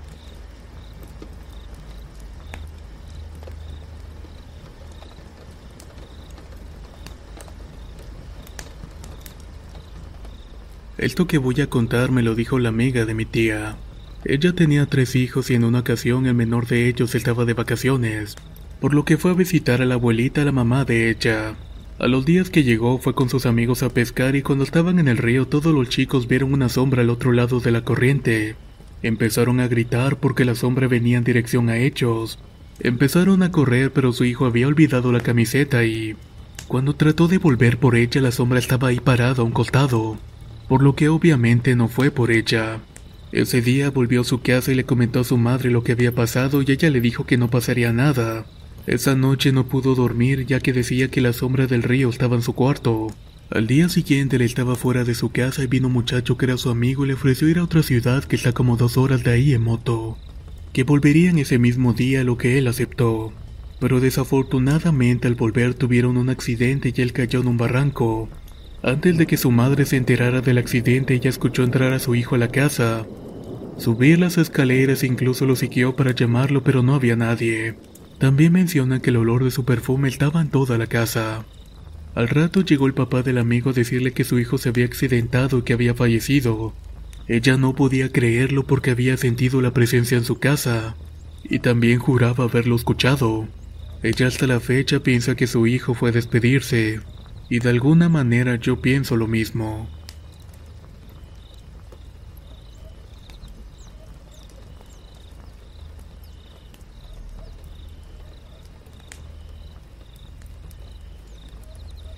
Esto 10.96 11.26
que 11.26 11.38
voy 11.38 11.60
a 11.62 11.70
contar 11.70 12.10
me 12.10 12.22
lo 12.22 12.34
dijo 12.34 12.58
la 12.58 12.68
amiga 12.68 13.06
de 13.06 13.14
mi 13.14 13.24
tía. 13.24 13.76
Ella 14.24 14.52
tenía 14.52 14.84
tres 14.84 15.16
hijos 15.16 15.50
y 15.50 15.54
en 15.54 15.64
una 15.64 15.80
ocasión 15.80 16.26
el 16.26 16.34
menor 16.34 16.66
de 16.66 16.88
ellos 16.88 17.14
estaba 17.14 17.46
de 17.46 17.54
vacaciones, 17.54 18.36
por 18.78 18.92
lo 18.92 19.04
que 19.06 19.16
fue 19.16 19.30
a 19.30 19.34
visitar 19.34 19.80
a 19.80 19.86
la 19.86 19.94
abuelita, 19.94 20.44
la 20.44 20.52
mamá 20.52 20.84
de 20.84 21.10
ella. 21.10 21.56
A 21.98 22.06
los 22.06 22.26
días 22.26 22.50
que 22.50 22.62
llegó 22.62 22.98
fue 22.98 23.14
con 23.14 23.30
sus 23.30 23.46
amigos 23.46 23.82
a 23.82 23.88
pescar 23.88 24.36
y 24.36 24.42
cuando 24.42 24.64
estaban 24.64 24.98
en 24.98 25.08
el 25.08 25.16
río 25.16 25.46
todos 25.46 25.74
los 25.74 25.88
chicos 25.88 26.28
vieron 26.28 26.52
una 26.52 26.68
sombra 26.68 27.00
al 27.00 27.10
otro 27.10 27.32
lado 27.32 27.60
de 27.60 27.70
la 27.70 27.82
corriente. 27.82 28.56
Empezaron 29.02 29.58
a 29.58 29.68
gritar 29.68 30.18
porque 30.18 30.44
la 30.44 30.54
sombra 30.54 30.86
venía 30.86 31.16
en 31.16 31.24
dirección 31.24 31.70
a 31.70 31.78
ellos. 31.78 32.38
Empezaron 32.80 33.42
a 33.42 33.50
correr 33.50 33.90
pero 33.92 34.12
su 34.12 34.24
hijo 34.24 34.44
había 34.44 34.66
olvidado 34.66 35.12
la 35.12 35.20
camiseta 35.20 35.84
y... 35.84 36.16
Cuando 36.68 36.94
trató 36.94 37.26
de 37.26 37.38
volver 37.38 37.78
por 37.78 37.96
ella 37.96 38.20
la 38.20 38.32
sombra 38.32 38.58
estaba 38.58 38.88
ahí 38.88 39.00
parada 39.00 39.42
a 39.42 39.44
un 39.44 39.50
costado, 39.50 40.18
por 40.68 40.82
lo 40.82 40.94
que 40.94 41.08
obviamente 41.08 41.74
no 41.74 41.88
fue 41.88 42.10
por 42.10 42.30
ella. 42.30 42.80
Ese 43.32 43.62
día 43.62 43.90
volvió 43.90 44.22
a 44.22 44.24
su 44.24 44.40
casa 44.40 44.72
y 44.72 44.74
le 44.74 44.84
comentó 44.84 45.20
a 45.20 45.24
su 45.24 45.36
madre 45.36 45.70
lo 45.70 45.84
que 45.84 45.92
había 45.92 46.12
pasado 46.12 46.62
y 46.62 46.72
ella 46.72 46.90
le 46.90 47.00
dijo 47.00 47.26
que 47.26 47.36
no 47.36 47.48
pasaría 47.48 47.92
nada. 47.92 48.44
Esa 48.86 49.14
noche 49.14 49.52
no 49.52 49.68
pudo 49.68 49.94
dormir 49.94 50.46
ya 50.46 50.58
que 50.58 50.72
decía 50.72 51.08
que 51.08 51.20
la 51.20 51.32
sombra 51.32 51.68
del 51.68 51.84
río 51.84 52.08
estaba 52.08 52.34
en 52.34 52.42
su 52.42 52.54
cuarto. 52.54 53.06
Al 53.50 53.68
día 53.68 53.88
siguiente 53.88 54.36
él 54.36 54.42
estaba 54.42 54.74
fuera 54.74 55.04
de 55.04 55.14
su 55.14 55.30
casa 55.30 55.62
y 55.62 55.68
vino 55.68 55.86
un 55.86 55.92
muchacho 55.92 56.36
que 56.36 56.46
era 56.46 56.56
su 56.56 56.70
amigo 56.70 57.04
y 57.04 57.08
le 57.08 57.14
ofreció 57.14 57.48
ir 57.48 57.58
a 57.58 57.64
otra 57.64 57.84
ciudad 57.84 58.24
que 58.24 58.34
está 58.34 58.52
como 58.52 58.76
dos 58.76 58.96
horas 58.96 59.22
de 59.22 59.30
ahí 59.30 59.52
en 59.52 59.62
moto. 59.62 60.18
Que 60.72 60.82
volverían 60.82 61.38
ese 61.38 61.58
mismo 61.58 61.92
día 61.92 62.24
lo 62.24 62.36
que 62.36 62.58
él 62.58 62.66
aceptó. 62.66 63.32
Pero 63.78 64.00
desafortunadamente 64.00 65.28
al 65.28 65.36
volver 65.36 65.74
tuvieron 65.74 66.16
un 66.16 66.30
accidente 66.30 66.92
y 66.96 67.00
él 67.00 67.12
cayó 67.12 67.40
en 67.40 67.48
un 67.48 67.56
barranco. 67.56 68.28
Antes 68.82 69.18
de 69.18 69.26
que 69.26 69.36
su 69.36 69.50
madre 69.50 69.84
se 69.84 69.96
enterara 69.96 70.40
del 70.40 70.56
accidente, 70.56 71.14
ella 71.14 71.28
escuchó 71.28 71.64
entrar 71.64 71.92
a 71.92 71.98
su 71.98 72.14
hijo 72.14 72.34
a 72.34 72.38
la 72.38 72.48
casa. 72.48 73.06
Subir 73.76 74.18
las 74.18 74.38
escaleras 74.38 75.02
e 75.02 75.06
incluso 75.06 75.44
lo 75.44 75.54
siguió 75.54 75.96
para 75.96 76.14
llamarlo, 76.14 76.62
pero 76.62 76.82
no 76.82 76.94
había 76.94 77.14
nadie. 77.14 77.74
También 78.18 78.52
menciona 78.52 79.00
que 79.00 79.10
el 79.10 79.16
olor 79.16 79.44
de 79.44 79.50
su 79.50 79.64
perfume 79.64 80.08
estaba 80.08 80.40
en 80.40 80.48
toda 80.48 80.78
la 80.78 80.86
casa. 80.86 81.44
Al 82.14 82.28
rato 82.28 82.62
llegó 82.62 82.86
el 82.86 82.94
papá 82.94 83.22
del 83.22 83.38
amigo 83.38 83.70
a 83.70 83.74
decirle 83.74 84.12
que 84.12 84.24
su 84.24 84.38
hijo 84.38 84.56
se 84.56 84.70
había 84.70 84.86
accidentado 84.86 85.58
y 85.58 85.62
que 85.62 85.74
había 85.74 85.94
fallecido. 85.94 86.74
Ella 87.28 87.56
no 87.56 87.74
podía 87.74 88.10
creerlo 88.10 88.64
porque 88.64 88.90
había 88.90 89.16
sentido 89.16 89.60
la 89.60 89.72
presencia 89.72 90.16
en 90.16 90.24
su 90.24 90.38
casa, 90.38 90.96
y 91.44 91.60
también 91.60 91.98
juraba 91.98 92.44
haberlo 92.44 92.76
escuchado. 92.76 93.46
Ella 94.02 94.26
hasta 94.26 94.46
la 94.46 94.58
fecha 94.58 95.00
piensa 95.00 95.34
que 95.36 95.46
su 95.46 95.66
hijo 95.66 95.94
fue 95.94 96.10
a 96.10 96.12
despedirse, 96.12 97.00
y 97.50 97.58
de 97.58 97.68
alguna 97.68 98.08
manera 98.08 98.54
yo 98.54 98.80
pienso 98.80 99.16
lo 99.16 99.26
mismo. 99.26 99.88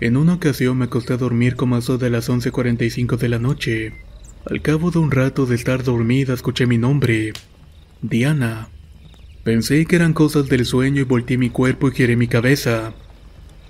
En 0.00 0.16
una 0.16 0.34
ocasión 0.34 0.76
me 0.78 0.84
acosté 0.84 1.14
a 1.14 1.16
dormir 1.16 1.56
como 1.56 1.78
eso 1.78 1.96
de 1.96 2.10
las 2.10 2.28
11.45 2.28 3.16
de 3.16 3.28
la 3.28 3.38
noche. 3.38 3.94
Al 4.50 4.60
cabo 4.60 4.90
de 4.90 4.98
un 4.98 5.12
rato 5.12 5.46
de 5.46 5.54
estar 5.54 5.82
dormida 5.82 6.34
escuché 6.34 6.66
mi 6.66 6.76
nombre. 6.76 7.32
Diana. 8.02 8.68
Pensé 9.44 9.86
que 9.86 9.96
eran 9.96 10.12
cosas 10.12 10.48
del 10.48 10.66
sueño 10.66 11.00
y 11.00 11.04
volteé 11.04 11.38
mi 11.38 11.50
cuerpo 11.50 11.88
y 11.88 11.92
giré 11.92 12.16
mi 12.16 12.26
cabeza 12.26 12.94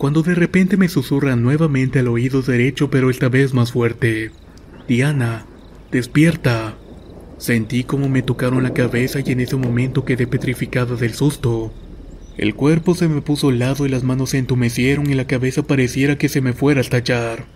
cuando 0.02 0.24
de 0.24 0.34
repente 0.34 0.76
me 0.76 0.88
susurran 0.88 1.44
nuevamente 1.44 2.00
al 2.00 2.08
oído 2.08 2.42
derecho 2.42 2.90
pero 2.90 3.08
esta 3.08 3.28
vez 3.28 3.54
más 3.54 3.70
fuerte. 3.70 4.32
Diana, 4.88 5.46
despierta. 5.92 6.74
Sentí 7.38 7.84
como 7.84 8.08
me 8.08 8.22
tocaron 8.22 8.64
la 8.64 8.74
cabeza 8.74 9.20
y 9.24 9.30
en 9.30 9.38
ese 9.38 9.54
momento 9.54 10.04
quedé 10.04 10.26
petrificada 10.26 10.96
del 10.96 11.14
susto. 11.14 11.72
El 12.36 12.56
cuerpo 12.56 12.96
se 12.96 13.06
me 13.06 13.22
puso 13.22 13.52
lado 13.52 13.86
y 13.86 13.90
las 13.90 14.02
manos 14.02 14.30
se 14.30 14.38
entumecieron 14.38 15.08
y 15.08 15.14
la 15.14 15.28
cabeza 15.28 15.62
pareciera 15.62 16.18
que 16.18 16.28
se 16.28 16.40
me 16.40 16.52
fuera 16.52 16.80
a 16.80 16.82
estallar. 16.82 17.46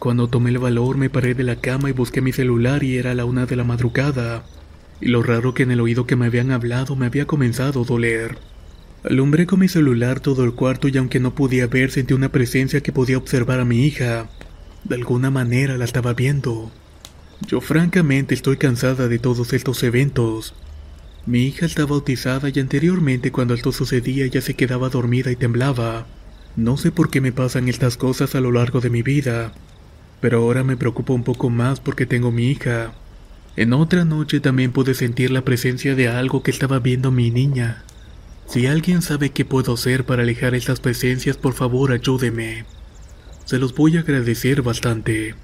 Cuando 0.00 0.26
tomé 0.26 0.50
el 0.50 0.58
valor 0.58 0.96
me 0.96 1.10
paré 1.10 1.34
de 1.34 1.44
la 1.44 1.60
cama 1.60 1.90
y 1.90 1.92
busqué 1.92 2.20
mi 2.20 2.32
celular 2.32 2.82
y 2.82 2.96
era 2.96 3.14
la 3.14 3.24
una 3.24 3.46
de 3.46 3.54
la 3.54 3.62
madrugada. 3.62 4.42
Y 5.00 5.10
lo 5.10 5.22
raro 5.22 5.54
que 5.54 5.62
en 5.62 5.70
el 5.70 5.80
oído 5.80 6.08
que 6.08 6.16
me 6.16 6.26
habían 6.26 6.50
hablado 6.50 6.96
me 6.96 7.06
había 7.06 7.26
comenzado 7.26 7.82
a 7.82 7.84
doler. 7.84 8.36
Alumbré 9.04 9.44
con 9.44 9.60
mi 9.60 9.68
celular 9.68 10.20
todo 10.20 10.44
el 10.44 10.54
cuarto 10.54 10.88
y 10.88 10.96
aunque 10.96 11.20
no 11.20 11.34
podía 11.34 11.66
ver 11.66 11.90
sentí 11.90 12.14
una 12.14 12.32
presencia 12.32 12.80
que 12.80 12.90
podía 12.90 13.18
observar 13.18 13.60
a 13.60 13.66
mi 13.66 13.84
hija. 13.84 14.30
De 14.84 14.94
alguna 14.94 15.30
manera 15.30 15.76
la 15.76 15.84
estaba 15.84 16.14
viendo. 16.14 16.72
Yo 17.46 17.60
francamente 17.60 18.34
estoy 18.34 18.56
cansada 18.56 19.06
de 19.06 19.18
todos 19.18 19.52
estos 19.52 19.82
eventos. 19.82 20.54
Mi 21.26 21.44
hija 21.44 21.66
está 21.66 21.84
bautizada 21.84 22.48
y 22.48 22.58
anteriormente 22.58 23.30
cuando 23.30 23.52
esto 23.52 23.72
sucedía 23.72 24.24
ella 24.24 24.40
se 24.40 24.54
quedaba 24.54 24.88
dormida 24.88 25.30
y 25.30 25.36
temblaba. 25.36 26.06
No 26.56 26.78
sé 26.78 26.90
por 26.90 27.10
qué 27.10 27.20
me 27.20 27.32
pasan 27.32 27.68
estas 27.68 27.98
cosas 27.98 28.34
a 28.34 28.40
lo 28.40 28.52
largo 28.52 28.80
de 28.80 28.88
mi 28.88 29.02
vida, 29.02 29.52
pero 30.22 30.38
ahora 30.38 30.64
me 30.64 30.78
preocupa 30.78 31.12
un 31.12 31.24
poco 31.24 31.50
más 31.50 31.78
porque 31.78 32.06
tengo 32.06 32.32
mi 32.32 32.46
hija. 32.50 32.94
En 33.56 33.74
otra 33.74 34.06
noche 34.06 34.40
también 34.40 34.72
pude 34.72 34.94
sentir 34.94 35.30
la 35.30 35.44
presencia 35.44 35.94
de 35.94 36.08
algo 36.08 36.42
que 36.42 36.50
estaba 36.50 36.78
viendo 36.78 37.10
mi 37.10 37.30
niña. 37.30 37.84
Si 38.46 38.66
alguien 38.66 39.02
sabe 39.02 39.30
qué 39.30 39.44
puedo 39.44 39.74
hacer 39.74 40.04
para 40.04 40.22
alejar 40.22 40.54
estas 40.54 40.80
presencias, 40.80 41.36
por 41.36 41.54
favor 41.54 41.92
ayúdeme. 41.92 42.64
Se 43.44 43.58
los 43.58 43.74
voy 43.74 43.96
a 43.96 44.00
agradecer 44.00 44.62
bastante. 44.62 45.34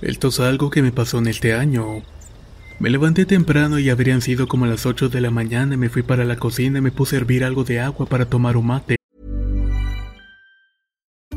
Esto 0.00 0.28
es 0.28 0.40
algo 0.40 0.70
que 0.70 0.82
me 0.82 0.92
pasó 0.92 1.18
en 1.18 1.26
este 1.26 1.54
año. 1.54 2.02
Me 2.78 2.88
levanté 2.88 3.26
temprano 3.26 3.78
y 3.78 3.90
habrían 3.90 4.22
sido 4.22 4.48
como 4.48 4.64
las 4.66 4.86
8 4.86 5.10
de 5.10 5.20
la 5.20 5.30
mañana 5.30 5.76
me 5.76 5.90
fui 5.90 6.02
para 6.02 6.24
la 6.24 6.36
cocina 6.36 6.78
y 6.78 6.82
me 6.82 6.90
puse 6.90 7.16
a 7.16 7.18
hervir 7.18 7.44
algo 7.44 7.64
de 7.64 7.80
agua 7.80 8.06
para 8.06 8.24
tomar 8.24 8.56
un 8.56 8.66
mate. 8.66 8.99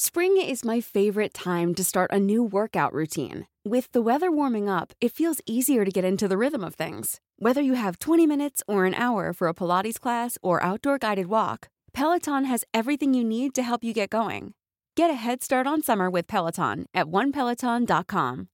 Spring 0.00 0.40
is 0.40 0.64
my 0.64 0.80
favorite 0.80 1.34
time 1.34 1.74
to 1.74 1.82
start 1.82 2.12
a 2.12 2.20
new 2.20 2.40
workout 2.40 2.92
routine. 2.92 3.48
With 3.64 3.90
the 3.90 4.00
weather 4.00 4.30
warming 4.30 4.68
up, 4.68 4.92
it 5.00 5.10
feels 5.12 5.40
easier 5.44 5.84
to 5.84 5.90
get 5.90 6.04
into 6.04 6.28
the 6.28 6.38
rhythm 6.38 6.62
of 6.62 6.76
things. 6.76 7.20
Whether 7.40 7.60
you 7.60 7.74
have 7.74 7.98
20 7.98 8.24
minutes 8.24 8.62
or 8.68 8.84
an 8.84 8.94
hour 8.94 9.32
for 9.32 9.48
a 9.48 9.52
Pilates 9.52 9.98
class 9.98 10.38
or 10.40 10.62
outdoor 10.62 10.98
guided 10.98 11.26
walk, 11.26 11.68
Peloton 11.92 12.44
has 12.44 12.64
everything 12.72 13.12
you 13.12 13.24
need 13.24 13.56
to 13.56 13.62
help 13.64 13.82
you 13.82 13.92
get 13.92 14.08
going. 14.08 14.54
Get 14.94 15.10
a 15.10 15.14
head 15.14 15.42
start 15.42 15.66
on 15.66 15.82
summer 15.82 16.08
with 16.08 16.28
Peloton 16.28 16.86
at 16.94 17.06
onepeloton.com. 17.06 18.46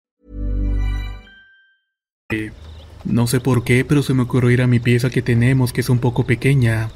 No 3.04 3.28
sé 3.28 3.42
por 3.42 3.66
qué, 3.66 3.84
pero 3.84 4.02
se 4.02 4.14
me 4.14 4.24
ocurrió 4.24 4.50
ir 4.50 4.62
a 4.62 4.68
mi 4.68 4.80
pieza 4.80 5.10
que 5.10 5.22
tenemos, 5.22 5.74
que 5.74 5.82
es 5.82 5.90
un 5.90 6.00
poco 6.00 6.24
pequeña. 6.24 6.90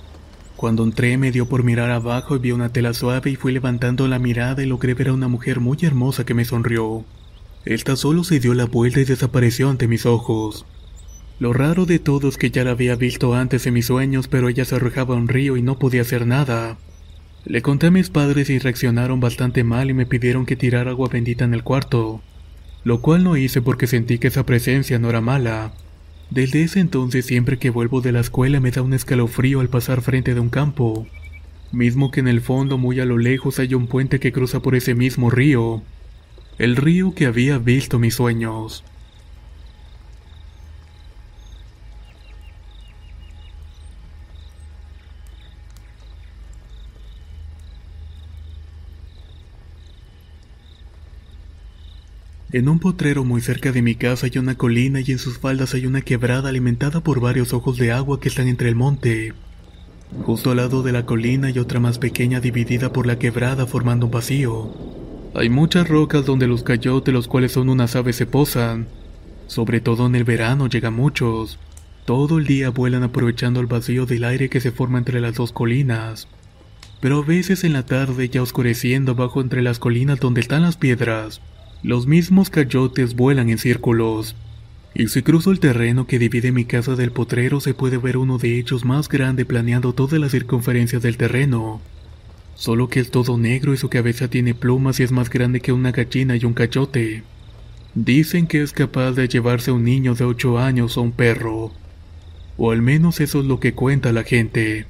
Cuando 0.57 0.83
entré 0.83 1.19
me 1.19 1.31
dio 1.31 1.47
por 1.47 1.63
mirar 1.63 1.91
abajo 1.91 2.35
y 2.35 2.39
vi 2.39 2.51
una 2.51 2.69
tela 2.69 2.95
suave 2.95 3.29
y 3.29 3.35
fui 3.35 3.53
levantando 3.53 4.07
la 4.07 4.17
mirada 4.17 4.63
y 4.63 4.65
logré 4.65 4.95
ver 4.95 5.09
a 5.09 5.13
una 5.13 5.27
mujer 5.27 5.59
muy 5.59 5.77
hermosa 5.83 6.25
que 6.25 6.33
me 6.33 6.45
sonrió. 6.45 7.05
Esta 7.63 7.95
solo 7.95 8.23
se 8.23 8.39
dio 8.39 8.55
la 8.55 8.65
vuelta 8.65 8.99
y 8.99 9.05
desapareció 9.05 9.69
ante 9.69 9.87
mis 9.87 10.07
ojos. 10.07 10.65
Lo 11.39 11.53
raro 11.53 11.85
de 11.85 11.99
todo 11.99 12.27
es 12.27 12.37
que 12.37 12.49
ya 12.49 12.63
la 12.63 12.71
había 12.71 12.95
visto 12.95 13.35
antes 13.35 13.67
en 13.67 13.75
mis 13.75 13.85
sueños, 13.85 14.27
pero 14.27 14.49
ella 14.49 14.65
se 14.65 14.73
arrojaba 14.73 15.13
a 15.13 15.17
un 15.19 15.27
río 15.27 15.57
y 15.57 15.61
no 15.61 15.77
podía 15.77 16.01
hacer 16.01 16.25
nada. 16.25 16.79
Le 17.45 17.61
conté 17.61 17.87
a 17.87 17.91
mis 17.91 18.09
padres 18.09 18.49
y 18.49 18.57
reaccionaron 18.57 19.19
bastante 19.19 19.63
mal 19.63 19.91
y 19.91 19.93
me 19.93 20.07
pidieron 20.07 20.47
que 20.47 20.55
tirara 20.55 20.89
agua 20.89 21.07
bendita 21.07 21.45
en 21.45 21.53
el 21.53 21.63
cuarto, 21.63 22.23
lo 22.83 22.99
cual 23.01 23.23
no 23.23 23.37
hice 23.37 23.61
porque 23.61 23.85
sentí 23.85 24.17
que 24.17 24.29
esa 24.29 24.43
presencia 24.43 24.97
no 24.97 25.11
era 25.11 25.21
mala. 25.21 25.71
Desde 26.29 26.63
ese 26.63 26.79
entonces 26.79 27.25
siempre 27.25 27.57
que 27.57 27.69
vuelvo 27.69 28.01
de 28.01 28.11
la 28.11 28.19
escuela 28.19 28.59
me 28.59 28.71
da 28.71 28.81
un 28.81 28.93
escalofrío 28.93 29.61
al 29.61 29.69
pasar 29.69 30.01
frente 30.01 30.33
de 30.33 30.39
un 30.39 30.49
campo, 30.49 31.07
mismo 31.71 32.11
que 32.11 32.19
en 32.19 32.27
el 32.27 32.41
fondo 32.41 32.77
muy 32.77 32.99
a 32.99 33.05
lo 33.05 33.17
lejos 33.17 33.59
hay 33.59 33.73
un 33.73 33.87
puente 33.87 34.19
que 34.19 34.33
cruza 34.33 34.61
por 34.61 34.75
ese 34.75 34.93
mismo 34.93 35.29
río, 35.29 35.81
el 36.57 36.75
río 36.75 37.13
que 37.15 37.27
había 37.27 37.57
visto 37.59 37.97
mis 37.97 38.15
sueños. 38.15 38.83
En 52.53 52.69
un 52.69 52.79
potrero 52.79 53.25
muy 53.25 53.41
cerca 53.41 53.73
de 53.73 53.81
mi 53.81 53.95
casa 53.95 54.27
hay 54.27 54.37
una 54.37 54.55
colina 54.55 55.01
y 55.01 55.11
en 55.11 55.19
sus 55.19 55.37
faldas 55.37 55.73
hay 55.73 55.85
una 55.85 55.99
quebrada 55.99 56.47
alimentada 56.47 57.01
por 57.01 57.19
varios 57.19 57.53
ojos 57.53 57.77
de 57.77 57.91
agua 57.91 58.21
que 58.21 58.29
están 58.29 58.47
entre 58.47 58.69
el 58.69 58.75
monte. 58.75 59.33
Justo 60.23 60.51
al 60.51 60.57
lado 60.57 60.81
de 60.81 60.93
la 60.93 61.05
colina 61.05 61.47
hay 61.47 61.59
otra 61.59 61.81
más 61.81 61.99
pequeña 61.99 62.39
dividida 62.39 62.93
por 62.93 63.05
la 63.05 63.19
quebrada 63.19 63.65
formando 63.65 64.05
un 64.05 64.13
vacío. 64.13 64.73
Hay 65.35 65.49
muchas 65.49 65.89
rocas 65.89 66.25
donde 66.25 66.47
los 66.47 66.63
cayotes, 66.63 67.13
los 67.13 67.27
cuales 67.27 67.51
son 67.51 67.67
unas 67.67 67.97
aves, 67.97 68.15
se 68.15 68.25
posan. 68.25 68.87
Sobre 69.47 69.81
todo 69.81 70.05
en 70.05 70.15
el 70.15 70.23
verano 70.23 70.67
llegan 70.67 70.93
muchos. 70.93 71.59
Todo 72.05 72.37
el 72.37 72.45
día 72.45 72.69
vuelan 72.69 73.03
aprovechando 73.03 73.59
el 73.59 73.65
vacío 73.65 74.05
del 74.05 74.23
aire 74.23 74.49
que 74.49 74.61
se 74.61 74.71
forma 74.71 74.99
entre 74.99 75.19
las 75.19 75.35
dos 75.35 75.51
colinas. 75.51 76.29
Pero 77.01 77.19
a 77.19 77.25
veces 77.25 77.65
en 77.65 77.73
la 77.73 77.85
tarde, 77.85 78.29
ya 78.29 78.41
oscureciendo 78.41 79.11
abajo 79.11 79.41
entre 79.41 79.61
las 79.61 79.79
colinas 79.79 80.21
donde 80.21 80.39
están 80.39 80.61
las 80.61 80.77
piedras, 80.77 81.41
los 81.83 82.07
mismos 82.07 82.49
cayotes 82.49 83.15
vuelan 83.15 83.49
en 83.49 83.57
círculos. 83.57 84.35
Y 84.93 85.09
si 85.09 85.21
cruzo 85.21 85.51
el 85.51 85.59
terreno 85.59 86.07
que 86.07 86.17
divide 86.17 86.51
mi 86.51 86.65
casa 86.65 86.95
del 86.95 87.11
potrero 87.11 87.59
se 87.59 87.75
puede 87.75 87.97
ver 87.97 88.17
uno 88.17 88.39
de 88.39 88.57
ellos 88.57 88.83
más 88.83 89.07
grande 89.09 89.45
planeando 89.45 89.93
toda 89.93 90.17
la 90.17 90.29
circunferencia 90.29 90.99
del 90.99 91.17
terreno. 91.17 91.81
Solo 92.55 92.89
que 92.89 92.99
es 92.99 93.11
todo 93.11 93.37
negro 93.37 93.73
y 93.73 93.77
su 93.77 93.89
cabeza 93.89 94.27
tiene 94.27 94.55
plumas 94.55 94.99
y 94.99 95.03
es 95.03 95.11
más 95.11 95.29
grande 95.29 95.59
que 95.59 95.71
una 95.71 95.91
gallina 95.91 96.35
y 96.35 96.45
un 96.45 96.53
cayote. 96.53 97.21
Dicen 97.93 98.47
que 98.47 98.63
es 98.63 98.71
capaz 98.71 99.11
de 99.11 99.27
llevarse 99.27 99.69
a 99.69 99.75
un 99.75 99.83
niño 99.83 100.15
de 100.15 100.23
8 100.23 100.57
años 100.57 100.97
o 100.97 101.03
un 101.03 101.11
perro. 101.11 101.71
O 102.57 102.71
al 102.71 102.81
menos 102.81 103.19
eso 103.19 103.41
es 103.41 103.45
lo 103.45 103.59
que 103.59 103.73
cuenta 103.73 104.11
la 104.11 104.23
gente. 104.23 104.87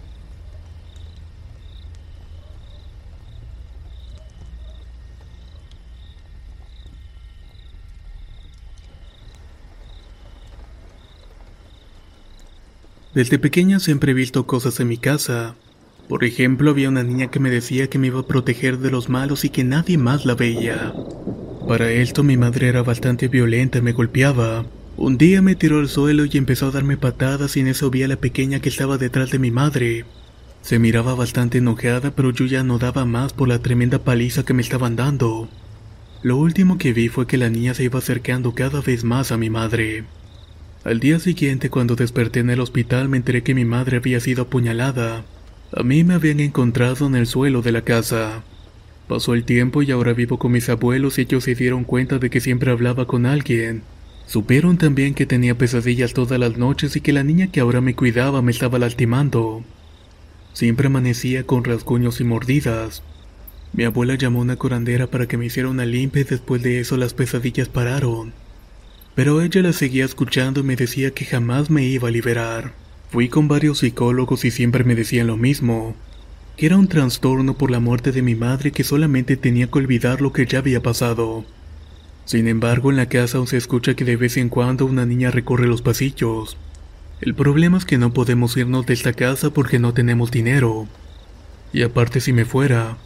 Desde 13.13 13.39
pequeña 13.39 13.79
siempre 13.79 14.11
he 14.11 14.15
visto 14.15 14.45
cosas 14.45 14.79
en 14.79 14.89
mi 14.89 14.97
casa. 14.97 15.55
Por 16.07 16.23
ejemplo, 16.23 16.71
había 16.71 16.89
una 16.89 17.03
niña 17.03 17.27
que 17.27 17.39
me 17.39 17.49
decía 17.49 17.89
que 17.89 17.99
me 17.99 18.07
iba 18.07 18.21
a 18.21 18.27
proteger 18.27 18.77
de 18.79 18.91
los 18.91 19.09
malos 19.09 19.43
y 19.43 19.49
que 19.49 19.63
nadie 19.63 19.97
más 19.97 20.25
la 20.25 20.35
veía. 20.35 20.93
Para 21.67 21.91
esto 21.91 22.23
mi 22.23 22.37
madre 22.37 22.69
era 22.69 22.83
bastante 22.83 23.27
violenta 23.27 23.79
y 23.79 23.81
me 23.81 23.91
golpeaba. 23.91 24.65
Un 24.95 25.17
día 25.17 25.41
me 25.41 25.55
tiró 25.55 25.79
al 25.79 25.89
suelo 25.89 26.25
y 26.25 26.37
empezó 26.37 26.67
a 26.67 26.71
darme 26.71 26.95
patadas 26.95 27.57
y 27.57 27.59
en 27.59 27.67
eso 27.67 27.89
vi 27.89 28.03
a 28.03 28.07
la 28.07 28.15
pequeña 28.15 28.59
que 28.61 28.69
estaba 28.69 28.97
detrás 28.97 29.31
de 29.31 29.39
mi 29.39 29.51
madre. 29.51 30.05
Se 30.61 30.79
miraba 30.79 31.13
bastante 31.13 31.59
enojada, 31.59 32.11
pero 32.11 32.31
yo 32.31 32.45
ya 32.45 32.63
no 32.63 32.77
daba 32.77 33.05
más 33.05 33.33
por 33.33 33.47
la 33.47 33.59
tremenda 33.59 33.99
paliza 33.99 34.43
que 34.43 34.53
me 34.53 34.61
estaban 34.61 34.95
dando. 34.95 35.49
Lo 36.23 36.37
último 36.37 36.77
que 36.77 36.93
vi 36.93 37.09
fue 37.09 37.27
que 37.27 37.37
la 37.37 37.49
niña 37.49 37.73
se 37.73 37.83
iba 37.83 37.99
acercando 37.99 38.53
cada 38.53 38.81
vez 38.81 39.03
más 39.03 39.31
a 39.31 39.37
mi 39.37 39.49
madre. 39.49 40.05
Al 40.87 41.01
día 41.01 41.19
siguiente, 41.19 41.69
cuando 41.69 41.97
desperté 41.97 42.39
en 42.39 42.49
el 42.49 42.61
hospital, 42.61 43.09
me 43.09 43.17
enteré 43.17 43.43
que 43.43 43.53
mi 43.53 43.65
madre 43.65 43.97
había 43.97 44.21
sido 44.21 44.43
apuñalada. 44.43 45.25
A 45.73 45.83
mí 45.83 46.05
me 46.05 46.13
habían 46.13 46.39
encontrado 46.39 47.07
en 47.07 47.15
el 47.15 47.27
suelo 47.27 47.61
de 47.61 47.73
la 47.73 47.81
casa. 47.81 48.41
Pasó 49.09 49.33
el 49.33 49.43
tiempo 49.43 49.81
y 49.81 49.91
ahora 49.91 50.13
vivo 50.13 50.39
con 50.39 50.53
mis 50.53 50.69
abuelos 50.69 51.17
y 51.17 51.23
ellos 51.23 51.43
se 51.43 51.55
dieron 51.55 51.83
cuenta 51.83 52.19
de 52.19 52.29
que 52.29 52.39
siempre 52.39 52.71
hablaba 52.71 53.05
con 53.05 53.25
alguien. 53.25 53.83
Supieron 54.27 54.77
también 54.77 55.13
que 55.13 55.25
tenía 55.25 55.57
pesadillas 55.57 56.13
todas 56.13 56.39
las 56.39 56.57
noches 56.57 56.95
y 56.95 57.01
que 57.01 57.11
la 57.11 57.25
niña 57.25 57.47
que 57.47 57.59
ahora 57.59 57.81
me 57.81 57.93
cuidaba 57.93 58.41
me 58.41 58.53
estaba 58.53 58.79
lastimando. 58.79 59.65
Siempre 60.53 60.87
amanecía 60.87 61.45
con 61.45 61.65
rasguños 61.65 62.21
y 62.21 62.23
mordidas. 62.23 63.03
Mi 63.73 63.83
abuela 63.83 64.15
llamó 64.15 64.39
a 64.39 64.43
una 64.43 64.55
curandera 64.55 65.07
para 65.07 65.27
que 65.27 65.35
me 65.35 65.47
hiciera 65.47 65.67
una 65.67 65.85
limpia 65.85 66.21
y 66.21 66.23
después 66.23 66.63
de 66.63 66.79
eso 66.79 66.95
las 66.95 67.13
pesadillas 67.13 67.67
pararon. 67.67 68.31
Pero 69.17 69.41
ella 69.41 69.63
la 69.63 69.73
seguía 69.73 70.05
escuchando 70.05 70.59
y 70.59 70.63
me 70.63 70.75
decía 70.75 71.09
que 71.09 71.25
jamás 71.25 71.71
me 71.71 71.83
iba 71.83 72.07
a 72.07 72.11
liberar. 72.11 72.75
Fui 73.09 73.29
con 73.29 73.47
varios 73.47 73.79
psicólogos 73.79 74.45
y 74.45 74.51
siempre 74.51 74.83
me 74.83 74.93
decían 74.93 75.25
lo 75.25 75.37
mismo, 75.37 75.95
que 76.55 76.67
era 76.67 76.77
un 76.77 76.87
trastorno 76.87 77.57
por 77.57 77.71
la 77.71 77.79
muerte 77.79 78.11
de 78.11 78.21
mi 78.21 78.35
madre 78.35 78.71
que 78.71 78.83
solamente 78.83 79.35
tenía 79.35 79.71
que 79.71 79.79
olvidar 79.79 80.21
lo 80.21 80.33
que 80.33 80.45
ya 80.45 80.59
había 80.59 80.83
pasado. 80.83 81.45
Sin 82.25 82.47
embargo, 82.47 82.91
en 82.91 82.97
la 82.97 83.07
casa 83.07 83.39
aún 83.39 83.47
se 83.47 83.57
escucha 83.57 83.95
que 83.95 84.05
de 84.05 84.17
vez 84.17 84.37
en 84.37 84.49
cuando 84.49 84.85
una 84.85 85.07
niña 85.07 85.31
recorre 85.31 85.65
los 85.65 85.81
pasillos. 85.81 86.55
El 87.19 87.33
problema 87.33 87.79
es 87.79 87.85
que 87.85 87.97
no 87.97 88.13
podemos 88.13 88.55
irnos 88.55 88.85
de 88.85 88.93
esta 88.93 89.13
casa 89.13 89.49
porque 89.49 89.79
no 89.79 89.95
tenemos 89.95 90.29
dinero. 90.29 90.87
Y 91.73 91.81
aparte 91.81 92.21
si 92.21 92.33
me 92.33 92.45
fuera, 92.45 92.97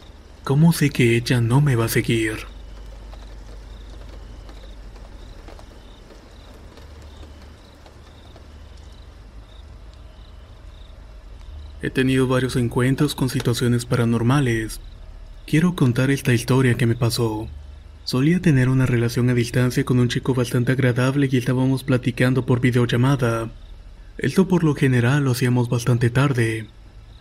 ¿cómo 0.44 0.74
sé 0.74 0.90
que 0.90 1.16
ella 1.16 1.40
no 1.40 1.62
me 1.62 1.74
va 1.74 1.86
a 1.86 1.88
seguir? 1.88 2.51
He 11.82 11.90
tenido 11.90 12.28
varios 12.28 12.54
encuentros 12.54 13.16
con 13.16 13.28
situaciones 13.28 13.86
paranormales. 13.86 14.80
Quiero 15.48 15.74
contar 15.74 16.12
esta 16.12 16.32
historia 16.32 16.76
que 16.76 16.86
me 16.86 16.94
pasó. 16.94 17.48
Solía 18.04 18.40
tener 18.40 18.68
una 18.68 18.86
relación 18.86 19.28
a 19.30 19.34
distancia 19.34 19.84
con 19.84 19.98
un 19.98 20.08
chico 20.08 20.32
bastante 20.32 20.70
agradable 20.70 21.28
y 21.30 21.36
estábamos 21.36 21.82
platicando 21.82 22.46
por 22.46 22.60
videollamada. 22.60 23.50
Esto 24.16 24.46
por 24.46 24.62
lo 24.62 24.76
general 24.76 25.24
lo 25.24 25.32
hacíamos 25.32 25.68
bastante 25.68 26.08
tarde. 26.08 26.66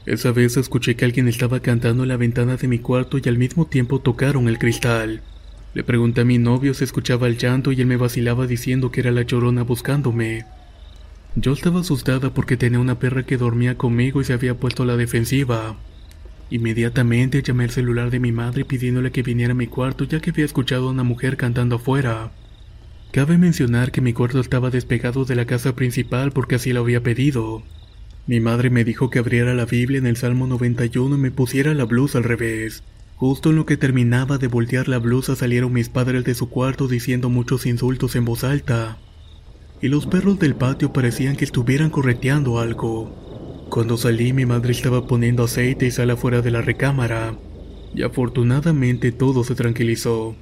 Esa 0.05 0.31
vez 0.31 0.55
escuché 0.57 0.95
que 0.95 1.05
alguien 1.05 1.27
estaba 1.27 1.59
cantando 1.59 2.03
en 2.03 2.09
la 2.09 2.17
ventana 2.17 2.55
de 2.55 2.67
mi 2.67 2.77
cuarto 2.77 3.17
y 3.17 3.27
al 3.27 3.39
mismo 3.39 3.65
tiempo 3.65 3.99
tocaron 3.99 4.47
el 4.47 4.59
cristal. 4.59 5.23
Le 5.73 5.83
pregunté 5.83 6.21
a 6.21 6.25
mi 6.25 6.37
novio 6.37 6.75
si 6.75 6.83
escuchaba 6.83 7.27
el 7.27 7.39
llanto 7.39 7.71
y 7.71 7.81
él 7.81 7.87
me 7.87 7.97
vacilaba 7.97 8.45
diciendo 8.45 8.91
que 8.91 8.99
era 8.99 9.11
la 9.11 9.23
llorona 9.23 9.63
buscándome. 9.63 10.45
Yo 11.35 11.53
estaba 11.53 11.79
asustada 11.79 12.33
porque 12.33 12.57
tenía 12.57 12.79
una 12.79 12.99
perra 12.99 13.23
que 13.23 13.37
dormía 13.37 13.77
conmigo 13.77 14.19
y 14.19 14.25
se 14.25 14.33
había 14.33 14.57
puesto 14.57 14.83
a 14.83 14.85
la 14.85 14.97
defensiva. 14.97 15.77
Inmediatamente 16.49 17.41
llamé 17.41 17.63
al 17.63 17.69
celular 17.69 18.11
de 18.11 18.19
mi 18.19 18.33
madre 18.33 18.65
pidiéndole 18.65 19.11
que 19.11 19.23
viniera 19.23 19.53
a 19.53 19.55
mi 19.55 19.67
cuarto 19.67 20.03
ya 20.03 20.19
que 20.19 20.31
había 20.31 20.43
escuchado 20.43 20.89
a 20.89 20.91
una 20.91 21.03
mujer 21.03 21.37
cantando 21.37 21.77
afuera. 21.77 22.33
Cabe 23.13 23.37
mencionar 23.37 23.93
que 23.93 24.01
mi 24.01 24.11
cuarto 24.11 24.41
estaba 24.41 24.69
despegado 24.71 25.23
de 25.23 25.35
la 25.35 25.45
casa 25.45 25.73
principal 25.73 26.33
porque 26.33 26.55
así 26.55 26.73
lo 26.73 26.81
había 26.81 27.01
pedido. 27.01 27.63
Mi 28.27 28.41
madre 28.41 28.69
me 28.69 28.83
dijo 28.83 29.09
que 29.09 29.19
abriera 29.19 29.53
la 29.53 29.65
Biblia 29.65 29.99
en 29.99 30.07
el 30.07 30.17
Salmo 30.17 30.47
91 30.47 31.15
y 31.15 31.17
me 31.17 31.31
pusiera 31.31 31.73
la 31.73 31.85
blusa 31.85 32.17
al 32.17 32.25
revés. 32.25 32.83
Justo 33.15 33.51
en 33.51 33.55
lo 33.55 33.65
que 33.65 33.77
terminaba 33.77 34.37
de 34.37 34.47
voltear 34.47 34.89
la 34.89 34.97
blusa 34.97 35.37
salieron 35.37 35.71
mis 35.71 35.87
padres 35.87 36.25
de 36.25 36.35
su 36.35 36.49
cuarto 36.49 36.89
diciendo 36.89 37.29
muchos 37.29 37.65
insultos 37.65 38.17
en 38.17 38.25
voz 38.25 38.43
alta. 38.43 38.97
Y 39.81 39.87
los 39.87 40.05
perros 40.05 40.37
del 40.37 40.55
patio 40.55 40.93
parecían 40.93 41.35
que 41.35 41.43
estuvieran 41.45 41.89
correteando 41.89 42.59
algo. 42.59 43.65
Cuando 43.69 43.97
salí 43.97 44.31
mi 44.31 44.45
madre 44.45 44.73
estaba 44.73 45.07
poniendo 45.07 45.43
aceite 45.43 45.87
y 45.87 45.91
sal 45.91 46.11
afuera 46.11 46.41
de 46.41 46.51
la 46.51 46.61
recámara. 46.61 47.35
Y 47.95 48.03
afortunadamente 48.03 49.11
todo 49.11 49.43
se 49.43 49.55
tranquilizó. 49.55 50.35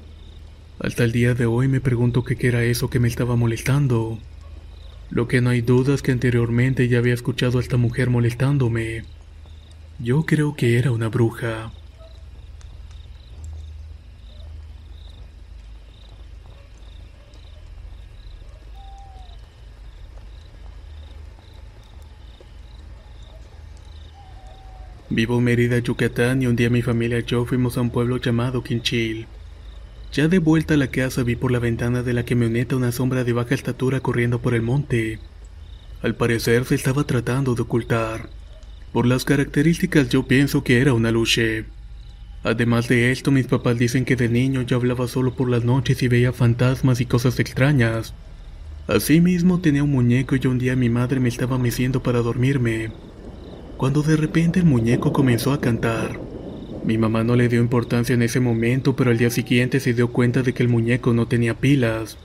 Hasta 0.79 1.03
el 1.05 1.13
día 1.13 1.35
de 1.35 1.45
hoy 1.45 1.67
me 1.67 1.79
pregunto 1.79 2.23
qué 2.23 2.37
era 2.41 2.63
eso 2.63 2.89
que 2.89 2.99
me 2.99 3.07
estaba 3.07 3.37
molestando. 3.37 4.19
Lo 5.09 5.27
que 5.27 5.41
no 5.41 5.51
hay 5.51 5.61
duda 5.61 5.95
es 5.95 6.01
que 6.01 6.11
anteriormente 6.11 6.87
ya 6.87 6.99
había 6.99 7.13
escuchado 7.13 7.59
a 7.59 7.61
esta 7.61 7.77
mujer 7.77 8.09
molestándome. 8.09 9.03
Yo 9.99 10.25
creo 10.25 10.53
que 10.53 10.77
era 10.77 10.91
una 10.91 11.07
bruja. 11.07 11.71
Vivo 25.11 25.39
en 25.39 25.43
Mérida, 25.43 25.79
Yucatán 25.79 26.43
y 26.43 26.45
un 26.45 26.55
día 26.55 26.69
mi 26.69 26.83
familia 26.83 27.17
y 27.17 27.23
yo 27.23 27.43
fuimos 27.43 27.77
a 27.77 27.81
un 27.81 27.89
pueblo 27.89 28.17
llamado 28.17 28.63
Quinchil. 28.63 29.25
Ya 30.13 30.27
de 30.27 30.37
vuelta 30.37 30.75
a 30.75 30.77
la 30.77 30.87
casa 30.87 31.23
vi 31.23 31.35
por 31.35 31.51
la 31.51 31.57
ventana 31.57 32.03
de 32.03 32.13
la 32.13 32.25
camioneta 32.25 32.75
una 32.75 32.91
sombra 32.91 33.23
de 33.23 33.33
baja 33.33 33.55
estatura 33.55 34.01
corriendo 34.01 34.39
por 34.39 34.53
el 34.53 34.61
monte. 34.61 35.17
Al 36.03 36.13
parecer 36.13 36.63
se 36.65 36.75
estaba 36.75 37.05
tratando 37.05 37.55
de 37.55 37.63
ocultar. 37.63 38.29
Por 38.93 39.07
las 39.07 39.25
características 39.25 40.09
yo 40.09 40.27
pienso 40.27 40.63
que 40.63 40.79
era 40.79 40.93
una 40.93 41.09
luche. 41.09 41.65
Además 42.43 42.87
de 42.87 43.11
esto, 43.11 43.31
mis 43.31 43.47
papás 43.47 43.79
dicen 43.79 44.05
que 44.05 44.15
de 44.15 44.29
niño 44.29 44.61
yo 44.61 44.77
hablaba 44.77 45.07
solo 45.07 45.33
por 45.33 45.49
las 45.49 45.65
noches 45.65 46.03
y 46.03 46.07
veía 46.07 46.33
fantasmas 46.33 47.01
y 47.01 47.07
cosas 47.07 47.39
extrañas. 47.39 48.13
Asimismo 48.87 49.59
tenía 49.59 49.83
un 49.83 49.91
muñeco 49.91 50.35
y 50.35 50.45
un 50.45 50.59
día 50.59 50.75
mi 50.75 50.89
madre 50.89 51.19
me 51.19 51.29
estaba 51.29 51.57
meciendo 51.57 52.03
para 52.03 52.19
dormirme. 52.19 52.91
Cuando 53.79 54.03
de 54.03 54.17
repente 54.17 54.59
el 54.59 54.65
muñeco 54.65 55.13
comenzó 55.13 55.53
a 55.53 55.61
cantar. 55.61 56.19
Mi 56.83 56.97
mamá 56.97 57.23
no 57.23 57.37
le 57.37 57.47
dio 57.47 57.61
importancia 57.61 58.13
en 58.13 58.21
ese 58.21 58.41
momento, 58.41 58.93
pero 58.93 59.09
al 59.09 59.17
día 59.17 59.29
siguiente 59.29 59.79
se 59.79 59.93
dio 59.93 60.09
cuenta 60.11 60.41
de 60.41 60.53
que 60.53 60.63
el 60.63 60.67
muñeco 60.67 61.13
no 61.13 61.29
tenía 61.29 61.53
pilas. 61.53 62.17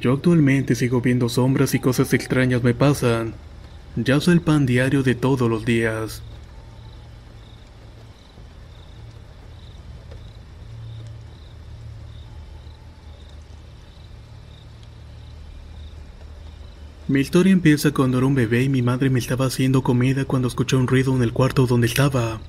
Yo 0.00 0.12
actualmente 0.12 0.76
sigo 0.76 1.00
viendo 1.00 1.28
sombras 1.28 1.74
y 1.74 1.80
cosas 1.80 2.14
extrañas 2.14 2.62
me 2.62 2.74
pasan. 2.74 3.34
Ya 3.96 4.20
soy 4.20 4.34
el 4.34 4.40
pan 4.40 4.66
diario 4.66 5.02
de 5.02 5.16
todos 5.16 5.50
los 5.50 5.64
días. 5.64 6.22
Mi 17.10 17.18
historia 17.18 17.52
empieza 17.52 17.90
cuando 17.90 18.18
era 18.18 18.26
un 18.28 18.36
bebé 18.36 18.62
y 18.62 18.68
mi 18.68 18.82
madre 18.82 19.10
me 19.10 19.18
estaba 19.18 19.46
haciendo 19.46 19.82
comida 19.82 20.26
cuando 20.26 20.46
escuché 20.46 20.76
un 20.76 20.86
ruido 20.86 21.12
en 21.16 21.24
el 21.24 21.32
cuarto 21.32 21.66
donde 21.66 21.88
estaba. 21.88 22.40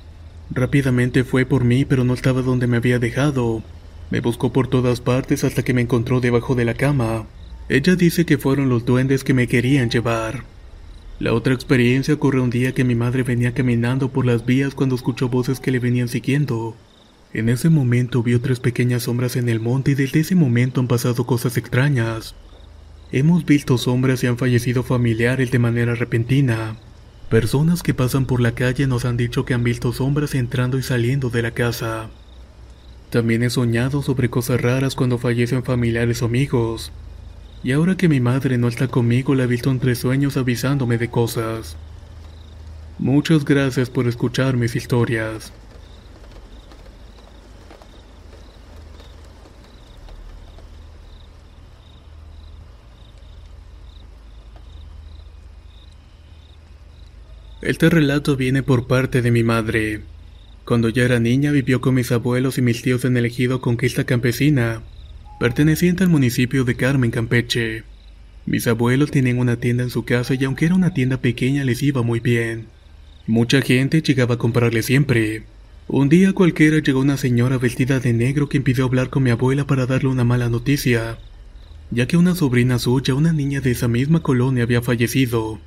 Rápidamente 0.52 1.24
fue 1.24 1.47
por 1.47 1.63
mí, 1.63 1.84
pero 1.84 2.04
no 2.04 2.13
estaba 2.13 2.43
donde 2.43 2.67
me 2.67 2.78
había 2.78 3.00
dejado. 3.00 3.63
Me 4.12 4.19
buscó 4.19 4.54
por 4.54 4.67
todas 4.67 5.02
partes 5.02 5.43
hasta 5.43 5.63
que 5.63 5.74
me 5.74 5.82
encontró 5.82 6.21
debajo 6.21 6.54
de 6.54 6.65
la 6.65 6.76
cama. 6.76 7.26
Ella 7.69 7.95
dice 7.95 8.24
que 8.24 8.38
fueron 8.38 8.69
los 8.69 8.86
duendes 8.86 9.24
que 9.24 9.34
me 9.34 9.47
querían 9.47 9.89
llevar. 9.89 10.43
La 11.17 11.34
otra 11.34 11.56
experiencia 11.56 12.13
ocurrió 12.13 12.43
un 12.43 12.52
día 12.52 12.76
que 12.76 12.84
mi 12.84 12.93
madre 12.93 13.24
venía 13.24 13.56
caminando 13.56 14.12
por 14.12 14.28
las 14.28 14.45
vías 14.45 14.76
cuando 14.76 14.93
escuchó 14.93 15.28
voces 15.28 15.60
que 15.60 15.71
le 15.71 15.80
venían 15.80 16.08
siguiendo. 16.08 16.76
En 17.34 17.50
ese 17.50 17.69
momento 17.69 18.21
vio 18.21 18.39
tres 18.39 18.60
pequeñas 18.60 19.02
sombras 19.04 19.38
en 19.38 19.50
el 19.50 19.60
monte 19.60 19.89
y 19.89 19.95
desde 19.95 20.19
ese 20.19 20.36
momento 20.36 20.82
han 20.82 20.88
pasado 20.88 21.26
cosas 21.26 21.58
extrañas. 21.58 22.36
Hemos 23.13 23.45
visto 23.45 23.78
sombras 23.78 24.24
y 24.24 24.28
han 24.28 24.38
fallecido 24.38 24.84
familiares 24.84 25.52
de 25.52 25.60
manera 25.60 25.95
repentina. 25.95 26.78
Personas 27.30 27.84
que 27.84 27.93
pasan 27.93 28.26
por 28.26 28.39
la 28.39 28.54
calle 28.54 28.88
nos 28.88 29.04
han 29.04 29.17
dicho 29.17 29.43
que 29.43 29.54
han 29.54 29.65
visto 29.65 29.91
sombras 29.91 30.34
entrando 30.34 30.78
y 30.78 30.84
saliendo 30.84 31.30
de 31.30 31.41
la 31.41 31.52
casa. 31.52 32.10
También 33.10 33.43
he 33.43 33.50
soñado 33.50 34.02
sobre 34.02 34.30
cosas 34.30 34.62
raras 34.62 34.95
cuando 34.95 35.17
fallecen 35.17 35.63
familiares 35.63 36.21
o 36.21 36.26
amigos. 36.26 36.93
Y 37.63 37.74
ahora 37.74 37.97
que 37.97 38.08
mi 38.08 38.21
madre 38.21 38.58
no 38.58 38.69
está 38.69 38.88
conmigo, 38.88 39.36
la 39.36 39.43
he 39.43 39.47
visto 39.47 39.69
entre 39.71 39.95
sueños 39.95 40.38
avisándome 40.38 40.97
de 40.97 41.10
cosas. 41.10 41.76
Muchas 42.97 43.43
gracias 43.43 43.89
por 43.89 44.08
escuchar 44.08 44.56
mis 44.56 44.78
historias. 44.78 45.52
Este 57.62 57.91
relato 57.91 58.36
viene 58.36 58.63
por 58.63 58.88
parte 58.88 59.21
de 59.21 59.30
mi 59.30 59.43
madre. 59.43 60.02
Cuando 60.65 60.89
ya 60.89 61.04
era 61.04 61.19
niña 61.19 61.52
vivió 61.52 61.80
con 61.80 61.93
mis 61.93 62.12
abuelos 62.12 62.58
y 62.58 62.63
mis 62.63 62.82
tíos 62.82 63.06
en 63.06 63.15
el 63.17 63.26
ejido 63.28 63.62
Conquista 63.62 64.04
Campesina, 64.04 64.82
perteneciente 65.39 66.04
al 66.04 66.10
municipio 66.10 66.63
de 66.63 66.76
Carmen, 66.76 67.12
Campeche. 67.12 67.84
Mis 68.47 68.65
abuelos 68.65 69.12
tenían 69.12 69.38
una 69.38 69.58
tienda 69.58 69.84
en 69.84 69.91
su 69.91 70.06
casa 70.06 70.34
y 70.34 70.43
aunque 70.43 70.65
era 70.65 70.74
una 70.74 70.95
tienda 70.95 71.17
pequeña 71.17 71.63
les 71.63 71.84
iba 71.84 72.02
muy 72.02 72.19
bien. 72.19 72.65
Mucha 73.28 73.62
gente 73.62 74.02
llegaba 74.02 74.36
a 74.36 74.39
comprarle 74.39 74.82
siempre. 74.82 75.43
Un 75.88 76.10
día 76.10 76.34
cualquiera 76.34 76.80
llegó 76.80 77.00
una 77.00 77.17
señora 77.17 77.60
vestida 77.60 78.00
de 78.00 78.12
negro 78.12 78.50
que 78.50 78.58
impidió 78.58 78.86
hablar 78.86 79.12
con 79.12 79.21
mi 79.21 79.30
abuela 79.30 79.67
para 79.67 79.86
darle 79.86 80.10
una 80.10 80.24
mala 80.24 80.50
noticia, 80.50 81.19
ya 81.91 82.08
que 82.08 82.17
una 82.17 82.34
sobrina 82.34 82.80
suya, 82.80 83.13
una 83.13 83.34
niña 83.34 83.62
de 83.62 83.69
esa 83.69 83.88
misma 83.88 84.24
colonia, 84.24 84.63
había 84.63 84.82
fallecido. 84.82 85.60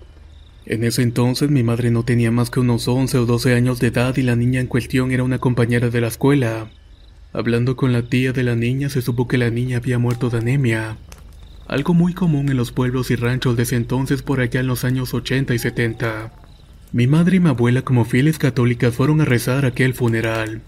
En 0.67 0.83
ese 0.83 1.03
entonces 1.03 1.51
mi 1.51 1.63
madre 1.63 1.91
no 1.91 2.05
tenía 2.05 2.31
más 2.31 2.49
que 2.49 2.61
unos 2.61 2.89
11 2.89 3.19
o 3.19 3.27
12 3.27 3.55
años 3.55 3.81
de 3.81 3.89
edad 3.89 4.17
y 4.17 4.23
la 4.23 4.35
niña 4.35 4.61
en 4.61 4.67
cuestión 4.67 5.13
era 5.13 5.23
una 5.23 5.39
compañera 5.39 5.91
de 5.91 6.01
la 6.01 6.09
escuela. 6.09 6.71
Hablando 7.35 7.77
con 7.77 7.93
la 7.93 8.03
tía 8.03 8.33
de 8.33 8.45
la 8.45 8.57
niña 8.57 8.89
se 8.89 9.03
supo 9.03 9.29
que 9.29 9.37
la 9.37 9.51
niña 9.51 9.77
había 9.77 9.99
muerto 9.99 10.31
de 10.31 10.39
anemia. 10.39 10.97
Algo 11.67 11.93
muy 11.93 12.15
común 12.15 12.49
en 12.49 12.57
los 12.57 12.73
pueblos 12.73 13.11
y 13.11 13.17
ranchos 13.17 13.57
de 13.57 13.65
ese 13.65 13.77
entonces 13.77 14.23
por 14.23 14.41
allá 14.41 14.61
en 14.61 14.67
los 14.67 14.85
años 14.85 15.13
80 15.13 15.53
y 15.53 15.59
70. 15.59 16.33
Mi 16.93 17.07
madre 17.07 17.37
y 17.37 17.41
mi 17.41 17.51
abuela 17.51 17.83
como 17.83 18.07
fieles 18.07 18.39
católicas 18.39 18.95
fueron 18.95 19.21
a 19.21 19.27
rezar 19.27 19.67
aquel 19.67 19.93
funeral. 19.93 20.63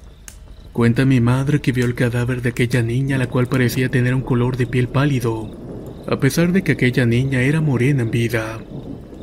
Cuenta 0.74 1.06
mi 1.06 1.22
madre 1.22 1.62
que 1.62 1.72
vio 1.72 1.86
el 1.86 1.94
cadáver 1.94 2.42
de 2.42 2.50
aquella 2.50 2.82
niña 2.82 3.16
la 3.16 3.28
cual 3.28 3.46
parecía 3.46 3.88
tener 3.88 4.14
un 4.14 4.20
color 4.20 4.58
de 4.58 4.66
piel 4.66 4.88
pálido, 4.88 6.04
a 6.06 6.20
pesar 6.20 6.52
de 6.52 6.62
que 6.62 6.72
aquella 6.72 7.06
niña 7.06 7.40
era 7.40 7.62
morena 7.62 8.02
en 8.02 8.10
vida. 8.10 8.58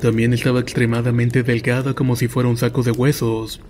También 0.04 0.34
estaba 0.34 0.60
extremadamente 0.60 1.44
delgada 1.44 1.94
como 1.94 2.18
si 2.18 2.28
fuera 2.28 2.50
un 2.50 2.58
saco 2.58 2.84
de 2.84 2.92
huesos. 2.92 3.62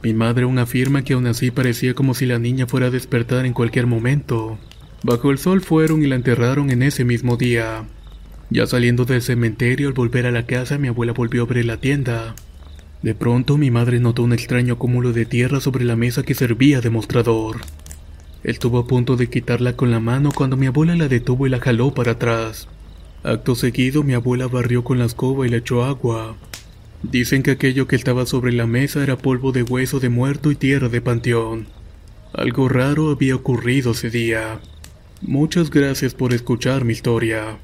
Mi 0.00 0.14
madre 0.14 0.44
aún 0.44 0.60
afirma 0.60 1.02
que 1.02 1.14
aún 1.14 1.26
así 1.26 1.50
parecía 1.50 1.92
como 1.92 2.14
si 2.14 2.24
la 2.24 2.38
niña 2.38 2.68
fuera 2.68 2.86
a 2.86 2.90
despertar 2.90 3.46
en 3.46 3.52
cualquier 3.52 3.88
momento. 3.88 4.60
Bajo 5.02 5.32
el 5.32 5.38
sol 5.38 5.60
fueron 5.60 6.04
y 6.04 6.06
la 6.06 6.14
enterraron 6.14 6.70
en 6.70 6.84
ese 6.84 7.04
mismo 7.04 7.36
día. 7.36 7.88
Ya 8.48 8.64
saliendo 8.68 9.06
del 9.06 9.22
cementerio 9.22 9.88
al 9.88 9.92
volver 9.92 10.26
a 10.26 10.30
la 10.30 10.46
casa 10.46 10.78
mi 10.78 10.86
abuela 10.86 11.14
volvió 11.14 11.42
a 11.42 11.46
abrir 11.46 11.64
la 11.64 11.78
tienda. 11.78 12.36
De 13.02 13.16
pronto 13.16 13.58
mi 13.58 13.72
madre 13.72 13.98
notó 13.98 14.22
un 14.22 14.34
extraño 14.34 14.78
cúmulo 14.78 15.12
de 15.12 15.26
tierra 15.26 15.58
sobre 15.58 15.84
la 15.84 15.96
mesa 15.96 16.22
que 16.22 16.36
servía 16.36 16.80
de 16.80 16.90
mostrador. 16.90 17.56
Estuvo 18.44 18.78
a 18.78 18.86
punto 18.86 19.16
de 19.16 19.28
quitarla 19.28 19.74
con 19.74 19.90
la 19.90 19.98
mano 19.98 20.30
cuando 20.32 20.56
mi 20.56 20.66
abuela 20.66 20.94
la 20.94 21.08
detuvo 21.08 21.48
y 21.48 21.50
la 21.50 21.58
jaló 21.58 21.92
para 21.92 22.12
atrás. 22.12 22.68
Acto 23.24 23.54
seguido 23.54 24.02
mi 24.02 24.14
abuela 24.14 24.48
barrió 24.48 24.82
con 24.82 24.98
la 24.98 25.04
escoba 25.04 25.46
y 25.46 25.50
le 25.50 25.58
echó 25.58 25.84
agua. 25.84 26.34
Dicen 27.02 27.44
que 27.44 27.52
aquello 27.52 27.86
que 27.86 27.94
estaba 27.94 28.26
sobre 28.26 28.52
la 28.52 28.66
mesa 28.66 29.02
era 29.02 29.16
polvo 29.16 29.52
de 29.52 29.62
hueso 29.62 30.00
de 30.00 30.08
muerto 30.08 30.50
y 30.50 30.56
tierra 30.56 30.88
de 30.88 31.00
panteón. 31.00 31.66
Algo 32.32 32.68
raro 32.68 33.10
había 33.10 33.36
ocurrido 33.36 33.92
ese 33.92 34.10
día. 34.10 34.60
Muchas 35.20 35.70
gracias 35.70 36.14
por 36.14 36.32
escuchar 36.32 36.84
mi 36.84 36.94
historia. 36.94 37.58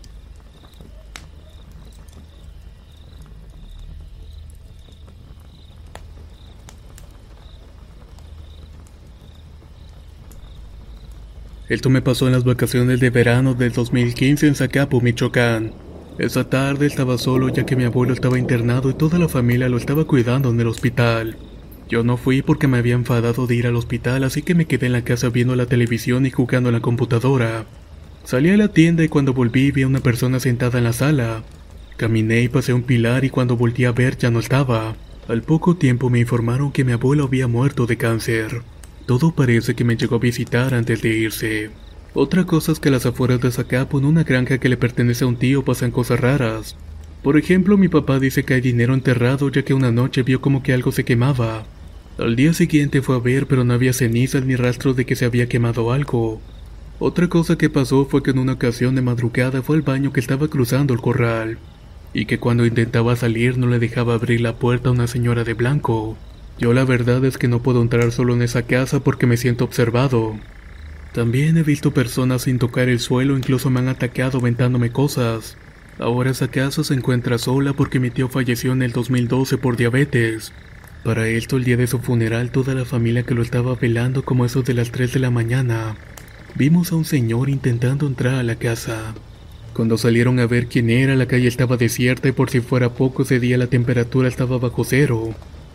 Esto 11.69 11.91
me 11.91 12.01
pasó 12.01 12.27
en 12.27 12.33
las 12.33 12.45
vacaciones 12.45 12.99
de 12.99 13.11
verano 13.11 13.53
del 13.53 13.73
2015 13.73 14.47
en 14.47 14.55
Zacapu, 14.55 15.03
Michoacán. 15.03 15.73
Esa 16.19 16.49
tarde 16.49 16.87
estaba 16.87 17.19
solo 17.19 17.51
ya 17.51 17.67
que 17.67 17.77
mi 17.77 17.85
abuelo 17.85 18.15
estaba 18.15 18.39
internado 18.39 18.89
y 18.89 18.95
toda 18.95 19.19
la 19.19 19.29
familia 19.29 19.69
lo 19.69 19.77
estaba 19.77 20.07
cuidando 20.07 20.49
en 20.49 20.59
el 20.59 20.67
hospital. 20.67 21.37
Yo 21.87 22.03
no 22.03 22.17
fui 22.17 22.41
porque 22.41 22.69
me 22.69 22.79
había 22.79 22.95
enfadado 22.95 23.47
de 23.47 23.55
ir 23.55 23.67
al 23.67 23.77
hospital, 23.77 24.25
así 24.25 24.41
que 24.41 24.55
me 24.55 24.65
quedé 24.65 24.87
en 24.87 24.93
la 24.93 25.05
casa 25.05 25.29
viendo 25.29 25.57
la 25.57 25.67
televisión 25.67 26.25
y 26.25 26.31
jugando 26.31 26.71
en 26.71 26.75
la 26.75 26.81
computadora. 26.81 27.67
Salí 28.25 28.49
a 28.49 28.57
la 28.57 28.69
tienda 28.69 29.05
y 29.05 29.09
cuando 29.09 29.35
volví 29.35 29.71
vi 29.71 29.83
a 29.83 29.89
una 29.89 30.01
persona 30.01 30.41
sentada 30.41 30.79
en 30.79 30.85
la 30.85 30.95
sala. 30.95 31.45
Caminé 31.99 32.41
y 32.41 32.49
pasé 32.49 32.73
un 32.73 32.83
pilar 32.83 33.27
y 33.27 33.31
cuando 33.31 33.59
volví 33.59 33.85
a 33.85 33.93
ver 33.93 34.17
ya 34.17 34.31
no 34.31 34.41
estaba. 34.41 34.97
Al 35.29 35.43
poco 35.43 35.77
tiempo 35.77 36.09
me 36.09 36.21
informaron 36.21 36.73
que 36.73 36.85
mi 36.85 36.93
abuelo 36.93 37.25
había 37.25 37.47
muerto 37.47 37.85
de 37.85 37.99
cáncer. 37.99 38.63
Todo 39.09 39.33
parece 39.33 39.75
que 39.75 39.85
me 39.85 39.97
llegó 39.97 40.17
a 40.17 40.19
visitar 40.19 40.75
antes 40.75 41.01
de 41.01 41.09
irse. 41.09 41.71
Otra 42.13 42.45
cosa 42.45 42.73
es 42.73 42.79
que 42.79 42.91
a 42.91 42.93
las 42.93 43.07
afueras 43.07 43.41
de 43.41 43.51
Zacapo, 43.51 43.99
en 43.99 44.05
una 44.05 44.23
granja 44.23 44.59
que 44.59 44.69
le 44.69 44.77
pertenece 44.77 45.25
a 45.25 45.29
un 45.29 45.39
tío, 45.39 45.65
pasan 45.65 45.93
cosas 45.93 46.21
raras. 46.21 46.77
Por 47.23 47.39
ejemplo, 47.39 47.79
mi 47.79 47.89
papá 47.89 48.19
dice 48.19 48.45
que 48.45 48.53
hay 48.53 48.61
dinero 48.61 48.93
enterrado 48.93 49.49
ya 49.49 49.63
que 49.63 49.73
una 49.73 49.91
noche 49.91 50.25
vio 50.25 50.43
como 50.43 50.63
que 50.63 50.75
algo 50.75 50.93
se 50.93 51.07
quemaba. 51.07 51.65
Al 52.19 52.37
día 52.37 52.53
siguiente 52.53 53.01
fue 53.01 53.17
a 53.17 53.19
ver 53.19 53.47
pero 53.47 53.65
no 53.65 53.73
había 53.73 53.95
cenizas 53.95 54.45
ni 54.45 54.57
rastros 54.57 54.95
de 54.95 55.07
que 55.07 55.17
se 55.17 55.25
había 55.25 55.49
quemado 55.49 55.91
algo. 55.91 56.43
Otra 56.99 57.29
cosa 57.29 57.57
que 57.57 57.71
pasó 57.71 58.05
fue 58.05 58.23
que 58.23 58.33
en 58.33 58.39
una 58.39 58.53
ocasión 58.53 58.95
de 58.95 59.01
madrugada 59.01 59.63
fue 59.63 59.77
al 59.77 59.83
baño 59.83 60.13
que 60.13 60.21
estaba 60.21 60.49
cruzando 60.49 60.93
el 60.93 61.01
corral, 61.01 61.57
y 62.13 62.27
que 62.27 62.39
cuando 62.39 62.67
intentaba 62.67 63.17
salir 63.17 63.57
no 63.57 63.69
le 63.69 63.79
dejaba 63.79 64.13
abrir 64.13 64.43
la 64.43 64.57
puerta 64.57 64.91
a 64.91 64.93
una 64.93 65.07
señora 65.07 65.45
de 65.45 65.55
blanco. 65.55 66.19
Yo 66.59 66.73
la 66.73 66.85
verdad 66.85 67.25
es 67.25 67.39
que 67.39 67.47
no 67.47 67.63
puedo 67.63 67.81
entrar 67.83 68.11
solo 68.11 68.35
en 68.35 68.43
esa 68.43 68.63
casa 68.63 69.01
porque 69.01 69.27
me 69.27 69.37
siento 69.37 69.65
observado. 69.65 70.39
También 71.13 71.57
he 71.57 71.63
visto 71.63 71.93
personas 71.95 72.43
sin 72.43 72.59
tocar 72.59 72.89
el 72.89 72.99
suelo, 72.99 73.37
incluso 73.37 73.71
me 73.71 73.79
han 73.79 73.89
atacado 73.89 74.39
aventándome 74.39 74.91
cosas. 74.91 75.57
Ahora 75.99 76.31
esa 76.31 76.49
casa 76.49 76.83
se 76.83 76.95
encuentra 76.95 77.39
sola 77.39 77.73
porque 77.73 78.01
mi 78.01 78.11
tío 78.11 78.29
falleció 78.29 78.73
en 78.73 78.83
el 78.83 78.93
2012 78.93 79.59
por 79.59 79.77
diabetes. 79.77 80.53
Para 81.05 81.29
esto, 81.29 81.57
el 81.57 81.65
día 81.65 81.77
de 81.77 81.87
su 81.87 82.01
funeral, 82.01 82.51
toda 82.51 82.75
la 82.75 82.85
familia 82.85 83.23
que 83.23 83.35
lo 83.35 83.43
estaba 83.43 83.75
velando 83.77 84.25
como 84.25 84.45
eso 84.45 84.63
de 84.63 84.75
las 84.75 84.91
3 84.91 85.13
de 85.13 85.21
la 85.21 85.31
mañana, 85.31 85.97
vimos 86.57 86.91
a 86.91 86.97
un 86.97 87.05
señor 87.05 87.49
intentando 87.49 88.07
entrar 88.07 88.35
a 88.35 88.43
la 88.43 88.57
casa. 88.57 89.15
Cuando 89.75 89.97
salieron 89.97 90.41
a 90.41 90.47
ver 90.47 90.67
quién 90.67 90.91
era, 90.91 91.15
la 91.15 91.27
calle 91.27 91.47
estaba 91.47 91.77
desierta 91.77 92.29
y 92.29 92.33
por 92.33 92.51
si 92.51 92.61
fuera 92.61 92.95
poco 92.95 93.23
ese 93.23 93.39
día 93.39 93.57
la 93.59 93.69
temperatura 93.69 94.29
estaba 94.29 94.59
bajo 94.59 94.83
cero. 94.85 95.35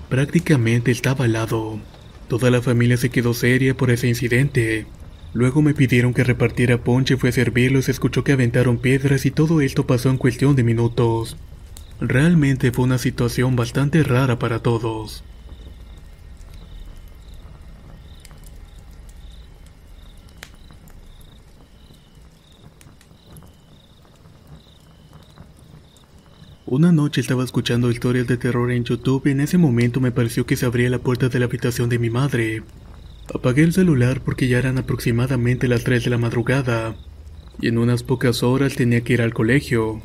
Prácticamente 0.09 0.91
estaba 0.91 1.25
al 1.25 1.33
lado. 1.33 1.79
Toda 2.27 2.49
la 2.51 2.61
familia 2.61 2.97
se 2.97 3.09
quedó 3.09 3.33
seria 3.33 3.75
por 3.75 3.91
ese 3.91 4.07
incidente. 4.07 4.85
Luego 5.33 5.61
me 5.61 5.73
pidieron 5.73 6.13
que 6.13 6.23
repartiera 6.23 6.83
ponche, 6.83 7.17
fue 7.17 7.29
a 7.29 7.31
servirlo 7.31 7.79
y 7.79 7.83
se 7.83 7.91
escuchó 7.91 8.23
que 8.23 8.33
aventaron 8.33 8.77
piedras 8.77 9.25
y 9.25 9.31
todo 9.31 9.61
esto 9.61 9.87
pasó 9.87 10.09
en 10.09 10.17
cuestión 10.17 10.55
de 10.55 10.63
minutos. 10.63 11.37
Realmente 11.99 12.71
fue 12.71 12.85
una 12.85 12.97
situación 12.97 13.55
bastante 13.55 14.03
rara 14.03 14.37
para 14.37 14.59
todos. 14.59 15.23
Una 26.75 26.91
noche 26.91 27.21
estaba 27.21 27.43
escuchando 27.43 27.91
historias 27.91 28.25
de 28.25 28.35
terror 28.35 28.71
en 28.71 28.83
YouTube 28.83 29.27
y 29.27 29.29
en 29.29 29.41
ese 29.41 29.59
momento 29.59 30.01
me 30.01 30.11
pareció 30.11 30.47
que 30.47 30.55
se 30.55 30.65
abría 30.65 30.89
la 30.89 30.97
puerta 30.97 31.29
de 31.29 31.37
la 31.37 31.45
habitación 31.45 31.87
de 31.87 31.99
mi 31.99 32.09
madre. 32.09 32.63
Apagué 33.31 33.61
el 33.61 33.73
celular 33.73 34.21
porque 34.21 34.47
ya 34.47 34.57
eran 34.57 34.79
aproximadamente 34.79 35.67
las 35.67 35.83
3 35.83 36.03
de 36.03 36.09
la 36.09 36.17
madrugada 36.17 36.95
y 37.61 37.67
en 37.67 37.77
unas 37.77 38.01
pocas 38.01 38.41
horas 38.41 38.73
tenía 38.73 39.01
que 39.01 39.13
ir 39.13 39.21
al 39.21 39.35
colegio. 39.35 40.01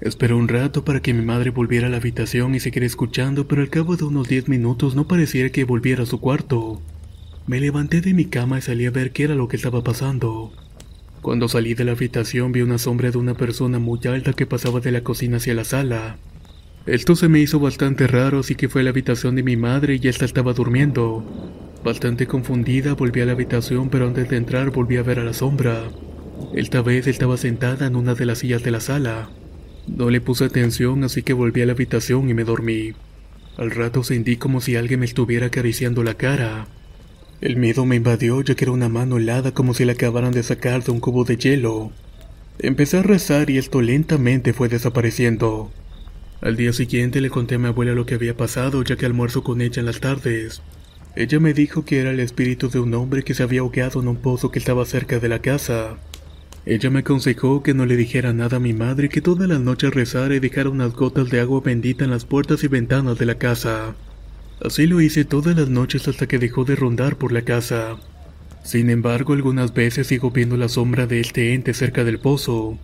Esperé 0.00 0.34
un 0.34 0.48
rato 0.48 0.84
para 0.84 1.00
que 1.00 1.14
mi 1.14 1.24
madre 1.24 1.50
volviera 1.50 1.86
a 1.86 1.90
la 1.90 1.98
habitación 1.98 2.56
y 2.56 2.58
seguir 2.58 2.82
escuchando, 2.82 3.46
pero 3.46 3.62
al 3.62 3.70
cabo 3.70 3.94
de 3.94 4.02
unos 4.02 4.26
10 4.26 4.48
minutos 4.48 4.96
no 4.96 5.06
pareciera 5.06 5.50
que 5.50 5.62
volviera 5.62 6.02
a 6.02 6.06
su 6.06 6.18
cuarto. 6.18 6.82
Me 7.46 7.60
levanté 7.60 8.00
de 8.00 8.12
mi 8.12 8.24
cama 8.24 8.58
y 8.58 8.62
salí 8.62 8.86
a 8.86 8.90
ver 8.90 9.12
qué 9.12 9.22
era 9.22 9.36
lo 9.36 9.46
que 9.46 9.54
estaba 9.54 9.84
pasando. 9.84 10.52
Cuando 11.22 11.48
salí 11.48 11.74
de 11.74 11.84
la 11.84 11.92
habitación 11.92 12.52
vi 12.52 12.62
una 12.62 12.78
sombra 12.78 13.10
de 13.10 13.18
una 13.18 13.34
persona 13.34 13.78
muy 13.78 14.00
alta 14.06 14.32
que 14.32 14.46
pasaba 14.46 14.80
de 14.80 14.92
la 14.92 15.02
cocina 15.02 15.38
hacia 15.38 15.54
la 15.54 15.64
sala. 15.64 16.16
Esto 16.86 17.16
se 17.16 17.28
me 17.28 17.40
hizo 17.40 17.60
bastante 17.60 18.06
raro, 18.06 18.40
así 18.40 18.54
que 18.54 18.68
fue 18.68 18.80
a 18.80 18.84
la 18.84 18.90
habitación 18.90 19.34
de 19.34 19.42
mi 19.42 19.56
madre 19.56 19.98
y 20.00 20.08
esta 20.08 20.24
estaba 20.24 20.54
durmiendo. 20.54 21.24
Bastante 21.84 22.26
confundida 22.26 22.94
volví 22.94 23.20
a 23.20 23.26
la 23.26 23.32
habitación, 23.32 23.90
pero 23.90 24.06
antes 24.06 24.28
de 24.30 24.36
entrar 24.36 24.70
volví 24.70 24.96
a 24.96 25.02
ver 25.02 25.18
a 25.18 25.24
la 25.24 25.32
sombra. 25.32 25.90
Esta 26.54 26.82
vez 26.82 27.06
estaba 27.06 27.36
sentada 27.36 27.86
en 27.86 27.96
una 27.96 28.14
de 28.14 28.24
las 28.24 28.38
sillas 28.38 28.62
de 28.62 28.70
la 28.70 28.80
sala. 28.80 29.28
No 29.86 30.10
le 30.10 30.20
puse 30.20 30.44
atención, 30.44 31.04
así 31.04 31.22
que 31.22 31.32
volví 31.32 31.62
a 31.62 31.66
la 31.66 31.72
habitación 31.72 32.30
y 32.30 32.34
me 32.34 32.44
dormí. 32.44 32.92
Al 33.56 33.70
rato 33.70 34.04
sentí 34.04 34.36
como 34.36 34.60
si 34.60 34.76
alguien 34.76 35.00
me 35.00 35.06
estuviera 35.06 35.46
acariciando 35.46 36.02
la 36.04 36.14
cara. 36.14 36.68
El 37.40 37.56
miedo 37.56 37.86
me 37.86 37.94
invadió 37.94 38.42
ya 38.42 38.56
que 38.56 38.64
era 38.64 38.72
una 38.72 38.88
mano 38.88 39.16
helada 39.16 39.52
como 39.52 39.72
si 39.72 39.84
la 39.84 39.92
acabaran 39.92 40.32
de 40.32 40.42
sacar 40.42 40.82
de 40.82 40.90
un 40.90 40.98
cubo 40.98 41.24
de 41.24 41.36
hielo. 41.36 41.92
Empecé 42.58 42.98
a 42.98 43.02
rezar 43.02 43.48
y 43.48 43.58
esto 43.58 43.80
lentamente 43.80 44.52
fue 44.52 44.68
desapareciendo. 44.68 45.70
Al 46.40 46.56
día 46.56 46.72
siguiente 46.72 47.20
le 47.20 47.30
conté 47.30 47.54
a 47.54 47.58
mi 47.58 47.68
abuela 47.68 47.92
lo 47.92 48.06
que 48.06 48.14
había 48.14 48.36
pasado 48.36 48.82
ya 48.82 48.96
que 48.96 49.06
almuerzo 49.06 49.44
con 49.44 49.60
ella 49.60 49.78
en 49.78 49.86
las 49.86 50.00
tardes. 50.00 50.62
Ella 51.14 51.38
me 51.38 51.54
dijo 51.54 51.84
que 51.84 52.00
era 52.00 52.10
el 52.10 52.18
espíritu 52.18 52.70
de 52.70 52.80
un 52.80 52.92
hombre 52.94 53.22
que 53.22 53.34
se 53.34 53.44
había 53.44 53.60
ahogado 53.60 54.00
en 54.00 54.08
un 54.08 54.16
pozo 54.16 54.50
que 54.50 54.58
estaba 54.58 54.84
cerca 54.84 55.20
de 55.20 55.28
la 55.28 55.38
casa. 55.38 55.96
Ella 56.66 56.90
me 56.90 57.00
aconsejó 57.00 57.62
que 57.62 57.72
no 57.72 57.86
le 57.86 57.96
dijera 57.96 58.32
nada 58.32 58.56
a 58.56 58.60
mi 58.60 58.72
madre 58.72 59.08
que 59.08 59.20
todas 59.20 59.48
las 59.48 59.60
noches 59.60 59.94
rezara 59.94 60.34
y 60.34 60.40
dejara 60.40 60.70
unas 60.70 60.92
gotas 60.92 61.30
de 61.30 61.38
agua 61.38 61.60
bendita 61.64 62.04
en 62.04 62.10
las 62.10 62.24
puertas 62.24 62.64
y 62.64 62.68
ventanas 62.68 63.16
de 63.16 63.26
la 63.26 63.36
casa. 63.36 63.94
Así 64.64 64.86
lo 64.86 65.00
hice 65.00 65.24
todas 65.24 65.56
las 65.56 65.68
noches 65.68 66.08
hasta 66.08 66.26
que 66.26 66.38
dejó 66.38 66.64
de 66.64 66.74
rondar 66.74 67.16
por 67.16 67.32
la 67.32 67.42
casa. 67.42 67.96
Sin 68.64 68.90
embargo, 68.90 69.32
algunas 69.32 69.72
veces 69.72 70.08
sigo 70.08 70.30
viendo 70.30 70.56
la 70.56 70.68
sombra 70.68 71.06
de 71.06 71.20
este 71.20 71.54
ente 71.54 71.74
cerca 71.74 72.04
del 72.04 72.18
pozo. 72.18 72.76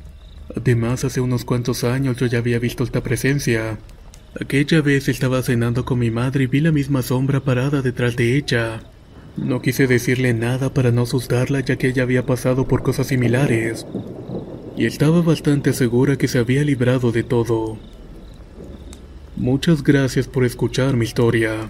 Además, 0.57 1.05
hace 1.05 1.21
unos 1.21 1.45
cuantos 1.45 1.85
años 1.85 2.17
yo 2.17 2.27
ya 2.27 2.39
había 2.39 2.59
visto 2.59 2.85
esta 2.85 3.03
presencia. 3.03 3.79
Aquella 4.41 4.83
vez 4.83 5.09
estaba 5.09 5.43
cenando 5.43 5.85
con 5.85 5.99
mi 5.99 6.11
madre 6.11 6.45
y 6.45 6.47
vi 6.47 6.61
la 6.61 6.73
misma 6.73 7.03
sombra 7.03 7.41
parada 7.41 7.83
detrás 7.83 8.17
de 8.17 8.37
ella. 8.37 8.83
No 9.37 9.61
quise 9.61 9.89
decirle 9.89 10.33
nada 10.33 10.73
para 10.73 10.93
no 10.93 11.03
asustarla 11.03 11.61
ya 11.61 11.77
que 11.77 11.89
ella 11.89 12.05
había 12.05 12.25
pasado 12.25 12.69
por 12.69 12.83
cosas 12.83 13.09
similares. 13.09 13.85
Y 14.77 14.87
estaba 14.87 15.23
bastante 15.23 15.73
segura 15.73 16.17
que 16.17 16.29
se 16.29 16.39
había 16.39 16.63
librado 16.63 17.11
de 17.11 17.25
todo. 17.25 17.79
Muchas 19.37 19.83
gracias 19.83 20.29
por 20.29 20.45
escuchar 20.45 20.97
mi 20.97 21.05
historia. 21.05 21.69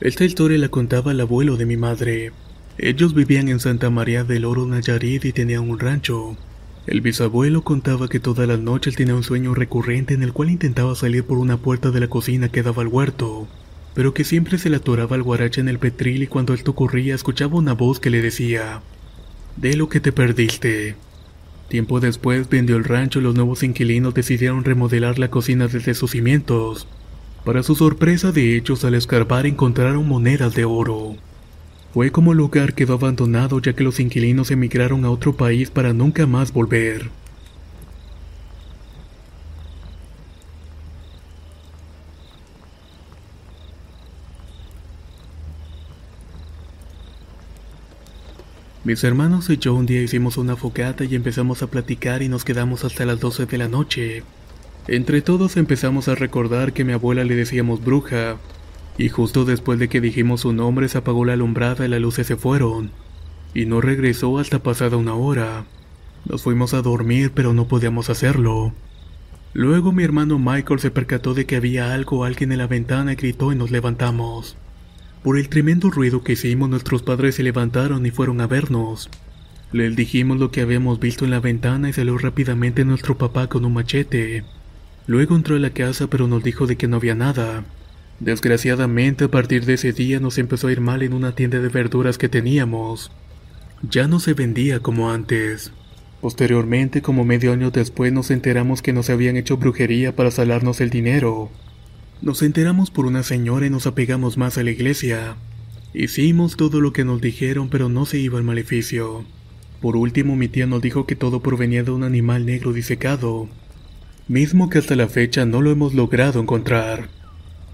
Esta 0.00 0.24
historia 0.24 0.56
la 0.58 0.68
contaba 0.68 1.10
el 1.10 1.20
abuelo 1.20 1.56
de 1.56 1.66
mi 1.66 1.76
madre. 1.76 2.30
Ellos 2.78 3.12
vivían 3.12 3.48
en 3.48 3.58
Santa 3.58 3.90
María 3.90 4.22
del 4.22 4.44
Oro, 4.44 4.66
Nayarit 4.66 5.24
y 5.24 5.32
tenían 5.32 5.68
un 5.68 5.80
rancho. 5.80 6.36
El 6.86 7.00
bisabuelo 7.00 7.64
contaba 7.64 8.08
que 8.08 8.20
todas 8.20 8.46
las 8.46 8.60
noches 8.60 8.94
tenía 8.94 9.16
un 9.16 9.24
sueño 9.24 9.52
recurrente 9.52 10.14
en 10.14 10.22
el 10.22 10.32
cual 10.32 10.50
intentaba 10.50 10.94
salir 10.94 11.24
por 11.24 11.38
una 11.38 11.56
puerta 11.56 11.90
de 11.90 11.98
la 11.98 12.08
cocina 12.08 12.50
que 12.50 12.62
daba 12.62 12.82
al 12.82 12.88
huerto, 12.88 13.48
pero 13.94 14.12
que 14.12 14.24
siempre 14.24 14.58
se 14.58 14.70
le 14.70 14.76
atoraba 14.76 15.16
el 15.16 15.22
guarache 15.22 15.60
en 15.60 15.68
el 15.68 15.78
petril 15.78 16.24
y 16.24 16.26
cuando 16.26 16.52
esto 16.52 16.72
ocurría 16.72 17.14
escuchaba 17.14 17.56
una 17.56 17.74
voz 17.74 18.00
que 18.00 18.10
le 18.10 18.20
decía, 18.20 18.82
de 19.56 19.76
lo 19.76 19.88
que 19.88 20.00
te 20.00 20.12
perdiste. 20.12 20.96
Tiempo 21.68 22.00
después 22.00 22.48
vendió 22.48 22.76
el 22.76 22.84
rancho 22.84 23.20
y 23.20 23.22
los 23.22 23.34
nuevos 23.34 23.62
inquilinos 23.62 24.14
decidieron 24.14 24.64
remodelar 24.64 25.18
la 25.18 25.30
cocina 25.30 25.68
desde 25.68 25.94
sus 25.94 26.10
cimientos. 26.10 26.86
Para 27.44 27.62
su 27.62 27.74
sorpresa 27.74 28.32
de 28.32 28.56
hechos 28.56 28.84
al 28.84 28.94
escarbar 28.94 29.46
encontraron 29.46 30.08
monedas 30.08 30.54
de 30.54 30.64
oro. 30.64 31.16
Fue 31.92 32.10
como 32.10 32.32
el 32.32 32.38
lugar 32.38 32.74
quedó 32.74 32.94
abandonado 32.94 33.60
ya 33.60 33.74
que 33.74 33.84
los 33.84 34.00
inquilinos 34.00 34.50
emigraron 34.50 35.04
a 35.04 35.10
otro 35.10 35.36
país 35.36 35.70
para 35.70 35.92
nunca 35.92 36.26
más 36.26 36.52
volver. 36.52 37.10
Mis 48.84 49.02
hermanos 49.02 49.48
y 49.48 49.56
yo 49.56 49.72
un 49.72 49.86
día 49.86 50.02
hicimos 50.02 50.36
una 50.36 50.56
fogata 50.56 51.04
y 51.04 51.14
empezamos 51.14 51.62
a 51.62 51.68
platicar 51.68 52.20
y 52.20 52.28
nos 52.28 52.44
quedamos 52.44 52.84
hasta 52.84 53.06
las 53.06 53.18
12 53.18 53.46
de 53.46 53.56
la 53.56 53.66
noche. 53.66 54.22
Entre 54.88 55.22
todos 55.22 55.56
empezamos 55.56 56.08
a 56.08 56.14
recordar 56.14 56.74
que 56.74 56.82
a 56.82 56.84
mi 56.84 56.92
abuela 56.92 57.24
le 57.24 57.34
decíamos 57.34 57.82
bruja, 57.82 58.36
y 58.98 59.08
justo 59.08 59.46
después 59.46 59.78
de 59.78 59.88
que 59.88 60.02
dijimos 60.02 60.42
su 60.42 60.52
nombre 60.52 60.90
se 60.90 60.98
apagó 60.98 61.24
la 61.24 61.32
alumbrada 61.32 61.86
y 61.86 61.88
las 61.88 61.98
luces 61.98 62.26
se 62.26 62.36
fueron, 62.36 62.90
y 63.54 63.64
no 63.64 63.80
regresó 63.80 64.38
hasta 64.38 64.58
pasada 64.58 64.98
una 64.98 65.14
hora. 65.14 65.64
Nos 66.26 66.42
fuimos 66.42 66.74
a 66.74 66.82
dormir 66.82 67.32
pero 67.34 67.54
no 67.54 67.66
podíamos 67.66 68.10
hacerlo. 68.10 68.74
Luego 69.54 69.92
mi 69.92 70.04
hermano 70.04 70.38
Michael 70.38 70.80
se 70.80 70.90
percató 70.90 71.32
de 71.32 71.46
que 71.46 71.56
había 71.56 71.94
algo 71.94 72.24
alguien 72.24 72.52
en 72.52 72.58
la 72.58 72.66
ventana 72.66 73.14
y 73.14 73.16
gritó 73.16 73.50
y 73.50 73.56
nos 73.56 73.70
levantamos. 73.70 74.58
Por 75.24 75.38
el 75.38 75.48
tremendo 75.48 75.90
ruido 75.90 76.22
que 76.22 76.34
hicimos 76.34 76.68
nuestros 76.68 77.02
padres 77.02 77.36
se 77.36 77.42
levantaron 77.42 78.04
y 78.04 78.10
fueron 78.10 78.42
a 78.42 78.46
vernos. 78.46 79.08
Les 79.72 79.96
dijimos 79.96 80.38
lo 80.38 80.50
que 80.50 80.60
habíamos 80.60 81.00
visto 81.00 81.24
en 81.24 81.30
la 81.30 81.40
ventana 81.40 81.88
y 81.88 81.94
salió 81.94 82.18
rápidamente 82.18 82.84
nuestro 82.84 83.16
papá 83.16 83.46
con 83.46 83.64
un 83.64 83.72
machete. 83.72 84.44
Luego 85.06 85.34
entró 85.34 85.56
a 85.56 85.60
la 85.60 85.70
casa 85.70 86.08
pero 86.08 86.28
nos 86.28 86.44
dijo 86.44 86.66
de 86.66 86.76
que 86.76 86.88
no 86.88 86.96
había 86.96 87.14
nada. 87.14 87.64
Desgraciadamente 88.20 89.24
a 89.24 89.28
partir 89.28 89.64
de 89.64 89.74
ese 89.74 89.94
día 89.94 90.20
nos 90.20 90.36
empezó 90.36 90.68
a 90.68 90.72
ir 90.72 90.82
mal 90.82 91.02
en 91.02 91.14
una 91.14 91.34
tienda 91.34 91.58
de 91.58 91.68
verduras 91.68 92.18
que 92.18 92.28
teníamos. 92.28 93.10
Ya 93.80 94.06
no 94.06 94.20
se 94.20 94.34
vendía 94.34 94.80
como 94.80 95.10
antes. 95.10 95.72
Posteriormente, 96.20 97.00
como 97.00 97.24
medio 97.24 97.54
año 97.54 97.70
después, 97.70 98.12
nos 98.12 98.30
enteramos 98.30 98.82
que 98.82 98.92
nos 98.92 99.08
habían 99.08 99.38
hecho 99.38 99.56
brujería 99.56 100.14
para 100.14 100.30
salarnos 100.30 100.82
el 100.82 100.90
dinero. 100.90 101.50
Nos 102.24 102.40
enteramos 102.40 102.90
por 102.90 103.04
una 103.04 103.22
señora 103.22 103.66
y 103.66 103.70
nos 103.70 103.86
apegamos 103.86 104.38
más 104.38 104.56
a 104.56 104.62
la 104.62 104.70
iglesia. 104.70 105.36
Hicimos 105.92 106.56
todo 106.56 106.80
lo 106.80 106.90
que 106.90 107.04
nos 107.04 107.20
dijeron, 107.20 107.68
pero 107.68 107.90
no 107.90 108.06
se 108.06 108.18
iba 108.18 108.38
el 108.38 108.44
maleficio. 108.44 109.26
Por 109.82 109.94
último, 109.94 110.34
mi 110.34 110.48
tía 110.48 110.64
nos 110.64 110.80
dijo 110.80 111.04
que 111.04 111.16
todo 111.16 111.40
provenía 111.40 111.82
de 111.82 111.90
un 111.90 112.02
animal 112.02 112.46
negro 112.46 112.72
disecado, 112.72 113.50
mismo 114.26 114.70
que 114.70 114.78
hasta 114.78 114.96
la 114.96 115.06
fecha 115.06 115.44
no 115.44 115.60
lo 115.60 115.70
hemos 115.70 115.92
logrado 115.92 116.40
encontrar. 116.40 117.10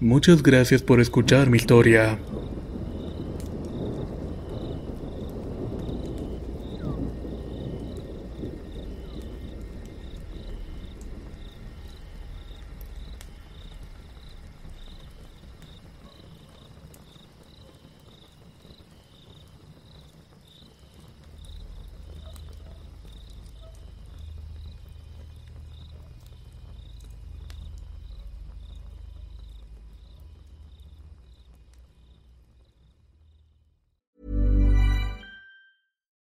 Muchas 0.01 0.43
gracias 0.43 0.81
por 0.81 0.99
escuchar 0.99 1.49
mi 1.49 1.55
historia. 1.55 2.19